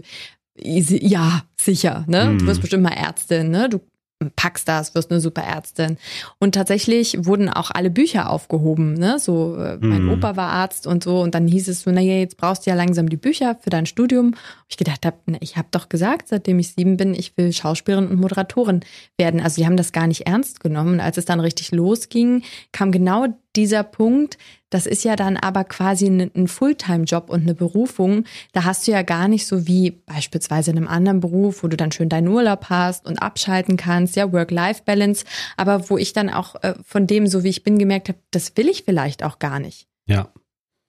ja, 0.57 1.43
sicher, 1.59 2.03
ne? 2.07 2.35
Du 2.37 2.45
wirst 2.45 2.59
mhm. 2.59 2.61
bestimmt 2.61 2.83
mal 2.83 2.93
Ärztin, 2.93 3.49
ne? 3.51 3.69
Du 3.69 3.79
packst 4.29 4.67
das, 4.67 4.93
wirst 4.93 5.11
eine 5.11 5.19
super 5.19 5.41
Ärztin. 5.41 5.97
Und 6.39 6.55
tatsächlich 6.55 7.25
wurden 7.25 7.49
auch 7.49 7.71
alle 7.71 7.89
Bücher 7.89 8.29
aufgehoben. 8.29 8.93
Ne? 8.93 9.19
So, 9.19 9.55
äh, 9.57 9.77
mein 9.79 10.03
Mhm. 10.03 10.11
Opa 10.13 10.35
war 10.35 10.49
Arzt 10.49 10.87
und 10.87 11.03
so. 11.03 11.21
Und 11.21 11.35
dann 11.35 11.47
hieß 11.47 11.67
es 11.67 11.81
so, 11.81 11.91
naja, 11.91 12.17
jetzt 12.17 12.37
brauchst 12.37 12.65
du 12.65 12.69
ja 12.69 12.75
langsam 12.75 13.09
die 13.09 13.17
Bücher 13.17 13.57
für 13.61 13.69
dein 13.69 13.85
Studium. 13.85 14.35
Ich 14.67 14.77
gedacht 14.77 15.05
habe, 15.05 15.17
ich 15.39 15.57
habe 15.57 15.67
doch 15.71 15.89
gesagt, 15.89 16.27
seitdem 16.27 16.59
ich 16.59 16.73
sieben 16.73 16.97
bin, 16.97 17.13
ich 17.13 17.35
will 17.37 17.51
Schauspielerin 17.51 18.07
und 18.07 18.19
Moderatorin 18.19 18.81
werden. 19.17 19.41
Also 19.41 19.61
die 19.61 19.65
haben 19.65 19.77
das 19.77 19.91
gar 19.91 20.07
nicht 20.07 20.27
ernst 20.27 20.59
genommen. 20.59 20.93
Und 20.93 20.99
als 20.99 21.17
es 21.17 21.25
dann 21.25 21.39
richtig 21.39 21.71
losging, 21.71 22.43
kam 22.71 22.91
genau 22.91 23.27
dieser 23.55 23.83
Punkt, 23.83 24.37
das 24.69 24.85
ist 24.85 25.03
ja 25.03 25.15
dann 25.15 25.35
aber 25.37 25.65
quasi 25.65 26.07
ein, 26.07 26.31
ein 26.33 26.47
Fulltime-Job 26.47 27.29
und 27.29 27.41
eine 27.41 27.53
Berufung. 27.53 28.23
Da 28.53 28.63
hast 28.63 28.87
du 28.87 28.91
ja 28.91 29.01
gar 29.01 29.27
nicht 29.27 29.45
so 29.45 29.67
wie 29.67 29.91
beispielsweise 29.91 30.71
in 30.71 30.77
einem 30.77 30.87
anderen 30.87 31.19
Beruf, 31.19 31.63
wo 31.63 31.67
du 31.67 31.75
dann 31.75 31.91
schön 31.91 32.09
deinen 32.09 32.29
Urlaub 32.29 32.69
hast 32.69 33.05
und 33.05 33.21
abschalten 33.21 33.77
kannst, 33.77 34.15
ja, 34.15 34.31
Work-Life-Balance, 34.31 35.25
aber 35.57 35.89
wo 35.89 35.97
ich 35.97 36.13
dann 36.13 36.29
auch 36.29 36.55
äh, 36.63 36.75
von 36.85 37.07
dem, 37.07 37.27
so 37.27 37.43
wie 37.43 37.49
ich 37.49 37.63
bin, 37.63 37.77
gemerkt 37.77 38.09
habe, 38.09 38.19
das 38.31 38.55
will 38.55 38.69
ich 38.69 38.83
vielleicht 38.83 39.23
auch 39.23 39.39
gar 39.39 39.59
nicht. 39.59 39.87
Ja, 40.07 40.29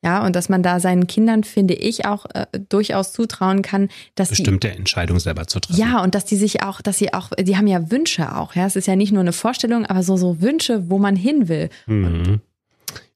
Ja, 0.05 0.27
und 0.27 0.35
dass 0.35 0.49
man 0.49 0.65
da 0.65 0.81
seinen 0.81 1.07
Kindern, 1.07 1.45
finde 1.45 1.75
ich, 1.75 2.07
auch 2.07 2.27
äh, 2.35 2.47
durchaus 2.69 3.13
zutrauen 3.13 3.63
kann, 3.63 3.89
dass 4.17 4.31
die 4.31 4.37
bestimmte 4.37 4.71
Entscheidung 4.71 5.21
selber 5.21 5.47
zu 5.47 5.61
treffen. 5.61 5.81
ja, 5.81 6.03
und 6.03 6.17
dass 6.17 6.25
die 6.25 6.37
sich 6.37 6.63
auch, 6.63 6.81
dass 6.83 6.99
sie 6.99 7.15
auch, 7.15 7.31
die 7.39 7.57
haben 7.57 7.69
ja 7.69 7.91
Wünsche 7.91 8.37
auch, 8.37 8.55
ja. 8.57 8.67
Es 8.67 8.75
ist 8.75 8.87
ja 8.87 8.97
nicht 8.97 9.13
nur 9.13 9.21
eine 9.21 9.33
Vorstellung, 9.33 9.87
aber 9.87 10.03
so, 10.03 10.17
so 10.17 10.41
Wünsche, 10.41 10.91
wo 10.91 10.99
man 10.99 11.15
hin 11.15 11.49
will. 11.49 11.69
Mhm. 11.87 12.41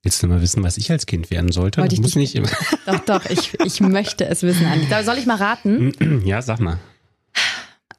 Willst 0.03 0.23
du 0.23 0.29
mal 0.29 0.41
wissen, 0.41 0.63
was 0.63 0.77
ich 0.77 0.91
als 0.91 1.07
Kind 1.07 1.31
werden 1.31 1.51
sollte? 1.53 1.81
Wollte 1.81 1.95
ich 1.95 2.01
muss 2.01 2.15
nicht 2.17 2.35
immer. 2.35 2.49
Doch, 2.87 3.01
doch, 3.01 3.25
ich, 3.27 3.59
ich 3.65 3.81
möchte 3.81 4.27
es 4.27 4.43
wissen, 4.43 4.65
Andi. 4.67 4.87
Da 4.89 5.03
Soll 5.03 5.19
ich 5.19 5.27
mal 5.27 5.37
raten? 5.37 6.23
ja, 6.25 6.41
sag 6.43 6.61
mal. 6.61 6.79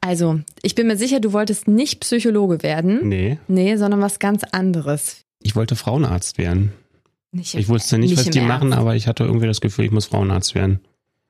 Also, 0.00 0.40
ich 0.62 0.74
bin 0.74 0.86
mir 0.86 0.96
sicher, 0.96 1.20
du 1.20 1.32
wolltest 1.32 1.68
nicht 1.68 2.00
Psychologe 2.00 2.62
werden. 2.62 3.08
Nee, 3.08 3.38
Nee, 3.48 3.76
sondern 3.76 4.00
was 4.00 4.18
ganz 4.18 4.42
anderes. 4.44 5.24
ich 5.40 5.54
wollte 5.56 5.76
Frauenarzt 5.76 6.38
werden. 6.38 6.72
Nicht 7.32 7.54
Ich 7.54 7.68
wusste 7.68 7.98
nicht, 7.98 8.16
was 8.16 8.26
im 8.26 8.32
die 8.32 8.38
Ernst. 8.38 8.48
machen, 8.48 8.72
aber 8.72 8.94
ich 8.96 9.06
hatte 9.06 9.24
irgendwie 9.24 9.46
das 9.46 9.60
Gefühl, 9.60 9.84
ich 9.84 9.90
muss 9.90 10.06
Frauenarzt 10.06 10.54
werden. 10.54 10.80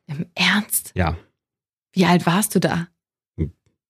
Im 0.06 0.26
Ernst? 0.36 0.92
Ja. 0.94 1.16
Wie 1.92 2.04
alt 2.04 2.24
warst 2.26 2.54
du 2.54 2.60
da? 2.60 2.86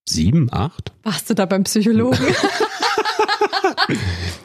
Sieben, 0.09 0.49
acht? 0.51 0.93
Warst 1.03 1.29
du 1.29 1.35
da 1.35 1.45
beim 1.45 1.65
Psychologen? 1.65 2.19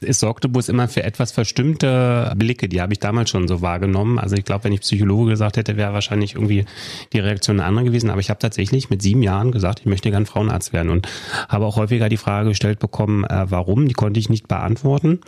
Es 0.03 0.19
sorgte 0.19 0.49
bloß 0.49 0.69
immer 0.69 0.87
für 0.87 1.03
etwas 1.03 1.31
verstimmte 1.31 2.33
Blicke, 2.35 2.69
die 2.69 2.81
habe 2.81 2.93
ich 2.93 2.99
damals 2.99 3.29
schon 3.29 3.47
so 3.47 3.61
wahrgenommen. 3.61 4.19
Also 4.19 4.35
ich 4.35 4.45
glaube, 4.45 4.65
wenn 4.65 4.73
ich 4.73 4.81
Psychologe 4.81 5.31
gesagt 5.31 5.57
hätte, 5.57 5.77
wäre 5.77 5.93
wahrscheinlich 5.93 6.35
irgendwie 6.35 6.65
die 7.13 7.19
Reaktion 7.19 7.59
eine 7.59 7.67
andere 7.67 7.85
gewesen. 7.85 8.09
Aber 8.09 8.19
ich 8.19 8.29
habe 8.29 8.39
tatsächlich 8.39 8.89
mit 8.89 9.01
sieben 9.01 9.23
Jahren 9.23 9.51
gesagt, 9.51 9.79
ich 9.79 9.85
möchte 9.85 10.11
gern 10.11 10.25
Frauenarzt 10.25 10.73
werden 10.73 10.89
und 10.89 11.07
habe 11.49 11.65
auch 11.65 11.77
häufiger 11.77 12.09
die 12.09 12.17
Frage 12.17 12.49
gestellt 12.49 12.79
bekommen, 12.79 13.23
äh, 13.23 13.45
warum. 13.49 13.87
Die 13.87 13.93
konnte 13.93 14.19
ich 14.19 14.29
nicht 14.29 14.47
beantworten. 14.47 15.19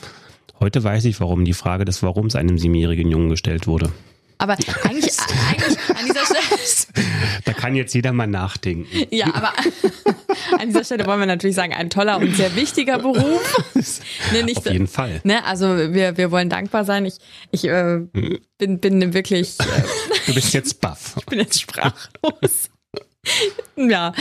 Heute 0.60 0.84
weiß 0.84 1.06
ich, 1.06 1.20
warum 1.20 1.44
die 1.46 1.54
Frage 1.54 1.86
des 1.86 2.02
Warums 2.02 2.36
einem 2.36 2.58
siebenjährigen 2.58 3.12
Jungen 3.12 3.30
gestellt 3.30 3.68
wurde. 3.68 3.92
Aber 4.46 4.58
eigentlich, 4.84 5.14
eigentlich 5.50 5.78
an 5.90 6.06
dieser 6.06 6.26
Stelle. 6.26 7.06
Da 7.46 7.54
kann 7.54 7.76
jetzt 7.76 7.94
jeder 7.94 8.14
mal 8.14 8.28
nachdenken. 8.28 8.88
Ja, 9.12 9.34
aber 9.34 9.54
an 10.60 10.68
dieser 10.68 10.84
Stelle 10.84 11.06
wollen 11.06 11.20
wir 11.20 11.26
natürlich 11.26 11.56
sagen, 11.56 11.74
ein 11.74 11.90
toller 11.90 12.18
und 12.18 12.36
sehr 12.36 12.56
wichtiger 12.56 13.00
Beruf. 13.00 13.42
Ne, 14.34 14.44
nicht, 14.44 14.58
Auf 14.58 14.66
jeden 14.72 14.88
Fall. 14.88 15.22
Ne, 15.24 15.46
also 15.46 15.68
wir, 15.94 16.18
wir 16.18 16.32
wollen 16.32 16.50
dankbar 16.50 16.86
sein. 16.86 17.06
Ich, 17.06 17.18
ich 17.52 17.66
äh, 17.66 18.00
bin, 18.58 18.80
bin 18.80 19.14
wirklich, 19.14 19.60
äh, 19.60 19.64
Du 20.26 20.34
bist 20.34 20.54
jetzt 20.54 20.82
baff. 20.82 21.16
bin 21.30 21.40
jetzt 21.40 21.62
sprachlos. 21.62 22.70
ja, 23.76 24.14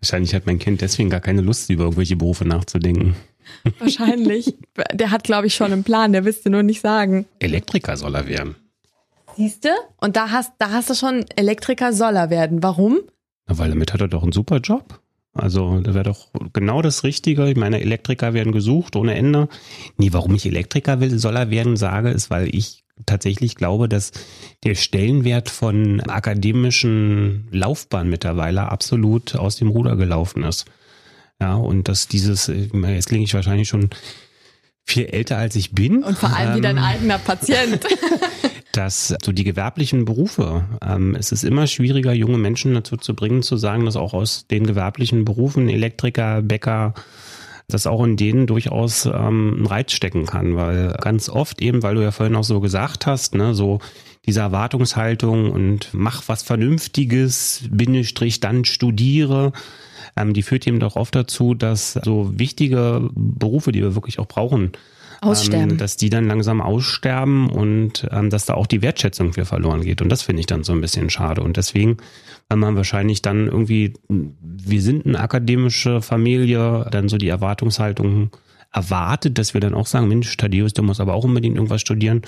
Wahrscheinlich 0.00 0.34
hat 0.34 0.46
mein 0.46 0.58
Kind 0.58 0.80
deswegen 0.80 1.10
gar 1.10 1.20
keine 1.20 1.42
Lust, 1.42 1.68
über 1.70 1.84
irgendwelche 1.84 2.16
Berufe 2.16 2.44
nachzudenken. 2.46 3.16
wahrscheinlich. 3.78 4.54
Der 4.92 5.10
hat, 5.10 5.24
glaube 5.24 5.46
ich, 5.48 5.54
schon 5.54 5.72
einen 5.72 5.84
Plan, 5.84 6.12
der 6.12 6.24
willst 6.24 6.46
du 6.46 6.50
nur 6.50 6.62
nicht 6.62 6.80
sagen. 6.80 7.26
Elektriker 7.40 7.96
soll 7.96 8.14
er 8.14 8.26
werden. 8.28 8.56
Siehste? 9.38 9.70
Und 10.00 10.16
da 10.16 10.30
hast, 10.30 10.52
da 10.58 10.70
hast 10.70 10.90
du 10.90 10.94
schon 10.94 11.24
Elektriker 11.36 11.92
soll 11.92 12.16
er 12.16 12.28
werden. 12.28 12.62
Warum? 12.62 12.98
Na, 13.46 13.56
weil 13.56 13.70
damit 13.70 13.92
hat 13.92 14.00
er 14.00 14.08
doch 14.08 14.24
einen 14.24 14.32
super 14.32 14.58
Job. 14.58 15.00
Also, 15.32 15.78
da 15.80 15.94
wäre 15.94 16.04
doch 16.04 16.26
genau 16.52 16.82
das 16.82 17.04
Richtige. 17.04 17.48
Ich 17.48 17.56
meine, 17.56 17.80
Elektriker 17.80 18.34
werden 18.34 18.52
gesucht 18.52 18.96
ohne 18.96 19.14
Ende. 19.14 19.48
Nee, 19.96 20.08
warum 20.12 20.34
ich 20.34 20.44
Elektriker 20.44 20.98
will, 20.98 21.16
soll 21.18 21.36
er 21.36 21.50
werden, 21.50 21.76
sage, 21.76 22.10
ist, 22.10 22.30
weil 22.30 22.52
ich 22.52 22.82
tatsächlich 23.06 23.54
glaube, 23.54 23.88
dass 23.88 24.10
der 24.64 24.74
Stellenwert 24.74 25.48
von 25.50 26.00
akademischen 26.00 27.46
Laufbahnen 27.52 28.10
mittlerweile 28.10 28.72
absolut 28.72 29.36
aus 29.36 29.54
dem 29.54 29.68
Ruder 29.68 29.94
gelaufen 29.94 30.42
ist. 30.42 30.64
Ja, 31.40 31.54
und 31.54 31.86
dass 31.86 32.08
dieses, 32.08 32.48
jetzt 32.48 33.08
klinge 33.08 33.22
ich 33.22 33.34
wahrscheinlich 33.34 33.68
schon 33.68 33.90
viel 34.84 35.04
älter 35.04 35.36
als 35.36 35.54
ich 35.54 35.72
bin. 35.72 36.02
Und 36.02 36.18
vor 36.18 36.34
allem 36.34 36.56
wie 36.56 36.60
dein 36.60 36.78
Ähm, 36.78 36.82
eigener 36.82 37.18
Patient. 37.18 37.86
dass 38.78 39.12
so 39.24 39.32
die 39.32 39.42
gewerblichen 39.42 40.04
Berufe, 40.04 40.64
ähm, 40.86 41.16
es 41.16 41.32
ist 41.32 41.42
immer 41.42 41.66
schwieriger, 41.66 42.12
junge 42.12 42.38
Menschen 42.38 42.74
dazu 42.74 42.96
zu 42.96 43.12
bringen, 43.12 43.42
zu 43.42 43.56
sagen, 43.56 43.84
dass 43.84 43.96
auch 43.96 44.14
aus 44.14 44.46
den 44.46 44.64
gewerblichen 44.64 45.24
Berufen, 45.24 45.68
Elektriker, 45.68 46.42
Bäcker, 46.42 46.94
dass 47.66 47.88
auch 47.88 48.04
in 48.04 48.16
denen 48.16 48.46
durchaus 48.46 49.04
ähm, 49.06 49.62
ein 49.62 49.66
Reiz 49.66 49.90
stecken 49.90 50.26
kann, 50.26 50.54
weil 50.54 50.94
ganz 51.00 51.28
oft 51.28 51.60
eben, 51.60 51.82
weil 51.82 51.96
du 51.96 52.02
ja 52.02 52.12
vorhin 52.12 52.36
auch 52.36 52.44
so 52.44 52.60
gesagt 52.60 53.06
hast, 53.06 53.34
ne, 53.34 53.52
so 53.52 53.80
diese 54.26 54.40
Erwartungshaltung 54.40 55.50
und 55.50 55.88
mach 55.92 56.22
was 56.28 56.44
Vernünftiges, 56.44 57.64
Bindestrich, 57.70 58.38
dann 58.38 58.64
studiere, 58.64 59.52
ähm, 60.16 60.34
die 60.34 60.42
führt 60.44 60.68
eben 60.68 60.78
doch 60.78 60.94
oft 60.94 61.16
dazu, 61.16 61.54
dass 61.54 61.94
so 62.04 62.38
wichtige 62.38 63.10
Berufe, 63.12 63.72
die 63.72 63.82
wir 63.82 63.96
wirklich 63.96 64.20
auch 64.20 64.28
brauchen, 64.28 64.70
Aussterben. 65.20 65.70
ähm, 65.70 65.78
dass 65.78 65.96
die 65.96 66.10
dann 66.10 66.26
langsam 66.26 66.60
aussterben 66.60 67.50
und 67.50 68.06
ähm, 68.10 68.30
dass 68.30 68.46
da 68.46 68.54
auch 68.54 68.66
die 68.66 68.82
Wertschätzung 68.82 69.32
für 69.32 69.44
verloren 69.44 69.82
geht. 69.82 70.00
Und 70.00 70.10
das 70.10 70.22
finde 70.22 70.40
ich 70.40 70.46
dann 70.46 70.64
so 70.64 70.72
ein 70.72 70.80
bisschen 70.80 71.10
schade. 71.10 71.42
Und 71.42 71.56
deswegen, 71.56 71.96
weil 72.48 72.58
man 72.58 72.76
wahrscheinlich 72.76 73.22
dann 73.22 73.46
irgendwie, 73.46 73.94
wir 74.08 74.82
sind 74.82 75.06
eine 75.06 75.20
akademische 75.20 76.02
Familie, 76.02 76.86
dann 76.90 77.08
so 77.08 77.18
die 77.18 77.28
Erwartungshaltung 77.28 78.30
erwartet, 78.72 79.38
dass 79.38 79.54
wir 79.54 79.60
dann 79.60 79.74
auch 79.74 79.86
sagen, 79.86 80.08
Mensch, 80.08 80.36
Thaddeus, 80.36 80.74
du 80.74 80.82
musst 80.82 81.00
aber 81.00 81.14
auch 81.14 81.24
unbedingt 81.24 81.56
irgendwas 81.56 81.80
studieren. 81.80 82.22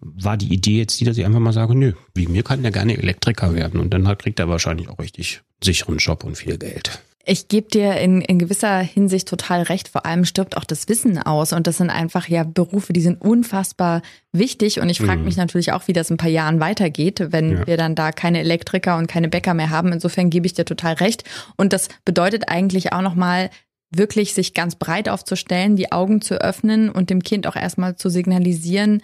War 0.00 0.36
die 0.36 0.52
Idee 0.52 0.78
jetzt 0.78 1.00
die, 1.00 1.04
dass 1.04 1.16
ich 1.16 1.24
einfach 1.24 1.40
mal 1.40 1.52
sage, 1.52 1.74
nö, 1.74 1.92
wie 2.14 2.26
mir 2.26 2.42
kann 2.42 2.62
der 2.62 2.72
gerne 2.72 2.98
Elektriker 2.98 3.54
werden. 3.54 3.80
Und 3.80 3.94
dann 3.94 4.06
halt 4.06 4.18
kriegt 4.18 4.38
er 4.38 4.48
wahrscheinlich 4.48 4.88
auch 4.88 4.98
richtig 4.98 5.42
sicheren 5.62 5.98
Job 5.98 6.24
und 6.24 6.36
viel 6.36 6.58
Geld. 6.58 7.00
Ich 7.26 7.48
gebe 7.48 7.68
dir 7.68 7.96
in, 8.00 8.22
in 8.22 8.38
gewisser 8.38 8.78
Hinsicht 8.78 9.28
total 9.28 9.62
recht. 9.62 9.88
Vor 9.88 10.06
allem 10.06 10.24
stirbt 10.24 10.56
auch 10.56 10.64
das 10.64 10.88
Wissen 10.88 11.18
aus. 11.18 11.52
Und 11.52 11.66
das 11.66 11.76
sind 11.76 11.90
einfach 11.90 12.28
ja 12.28 12.44
Berufe, 12.44 12.92
die 12.94 13.02
sind 13.02 13.20
unfassbar 13.20 14.00
wichtig. 14.32 14.80
Und 14.80 14.88
ich 14.88 14.98
frage 14.98 15.18
Mhm. 15.18 15.24
mich 15.26 15.36
natürlich 15.36 15.72
auch, 15.72 15.86
wie 15.86 15.92
das 15.92 16.08
in 16.08 16.14
ein 16.14 16.18
paar 16.18 16.30
Jahren 16.30 16.60
weitergeht, 16.60 17.26
wenn 17.30 17.52
Ja. 17.58 17.66
wir 17.66 17.76
dann 17.76 17.94
da 17.94 18.10
keine 18.12 18.40
Elektriker 18.40 18.96
und 18.96 19.06
keine 19.06 19.28
Bäcker 19.28 19.52
mehr 19.52 19.68
haben. 19.70 19.92
Insofern 19.92 20.30
gebe 20.30 20.46
ich 20.46 20.54
dir 20.54 20.64
total 20.64 20.94
recht. 20.94 21.24
Und 21.56 21.72
das 21.74 21.88
bedeutet 22.06 22.44
eigentlich 22.48 22.92
auch 22.92 23.02
nochmal, 23.02 23.50
wirklich 23.92 24.34
sich 24.34 24.54
ganz 24.54 24.76
breit 24.76 25.08
aufzustellen, 25.08 25.74
die 25.74 25.90
Augen 25.90 26.20
zu 26.22 26.40
öffnen 26.40 26.90
und 26.90 27.10
dem 27.10 27.24
Kind 27.24 27.48
auch 27.48 27.56
erstmal 27.56 27.96
zu 27.96 28.08
signalisieren, 28.08 29.02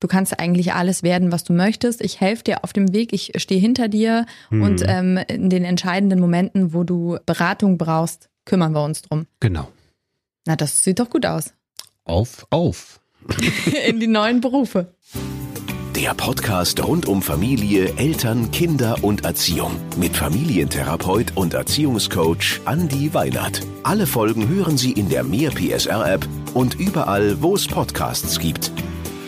du 0.00 0.08
kannst 0.08 0.38
eigentlich 0.38 0.72
alles 0.74 1.02
werden, 1.02 1.32
was 1.32 1.44
du 1.44 1.52
möchtest. 1.52 2.00
Ich 2.02 2.20
helfe 2.20 2.44
dir 2.44 2.64
auf 2.64 2.72
dem 2.72 2.92
Weg, 2.92 3.12
ich 3.12 3.32
stehe 3.36 3.60
hinter 3.60 3.88
dir 3.88 4.26
und 4.50 4.80
Mhm. 4.80 4.86
ähm, 4.88 5.18
in 5.28 5.50
den 5.50 5.64
entscheidenden 5.64 6.20
Momenten, 6.20 6.72
wo 6.74 6.84
du 6.84 7.18
Beratung 7.26 7.78
brauchst, 7.78 8.28
kümmern 8.44 8.72
wir 8.72 8.84
uns 8.84 9.02
drum. 9.02 9.26
Genau. 9.40 9.68
Na, 10.46 10.56
das 10.56 10.84
sieht 10.84 10.98
doch 11.00 11.10
gut 11.10 11.26
aus. 11.26 11.52
Auf, 12.04 12.46
auf. 12.50 13.00
in 13.88 13.98
die 14.00 14.06
neuen 14.06 14.40
Berufe. 14.40 14.94
Der 15.96 16.12
Podcast 16.12 16.86
rund 16.86 17.06
um 17.06 17.22
Familie, 17.22 17.94
Eltern, 17.96 18.50
Kinder 18.50 19.02
und 19.02 19.24
Erziehung 19.24 19.72
mit 19.96 20.14
Familientherapeut 20.14 21.32
und 21.36 21.54
Erziehungscoach 21.54 22.60
Andi 22.66 23.14
Weinert. 23.14 23.62
Alle 23.82 24.06
Folgen 24.06 24.46
hören 24.46 24.76
Sie 24.76 24.92
in 24.92 25.08
der 25.08 25.24
Mehr 25.24 25.50
PSR 25.50 26.12
App 26.12 26.28
und 26.52 26.74
überall, 26.78 27.40
wo 27.42 27.54
es 27.54 27.66
Podcasts 27.66 28.38
gibt. 28.38 28.70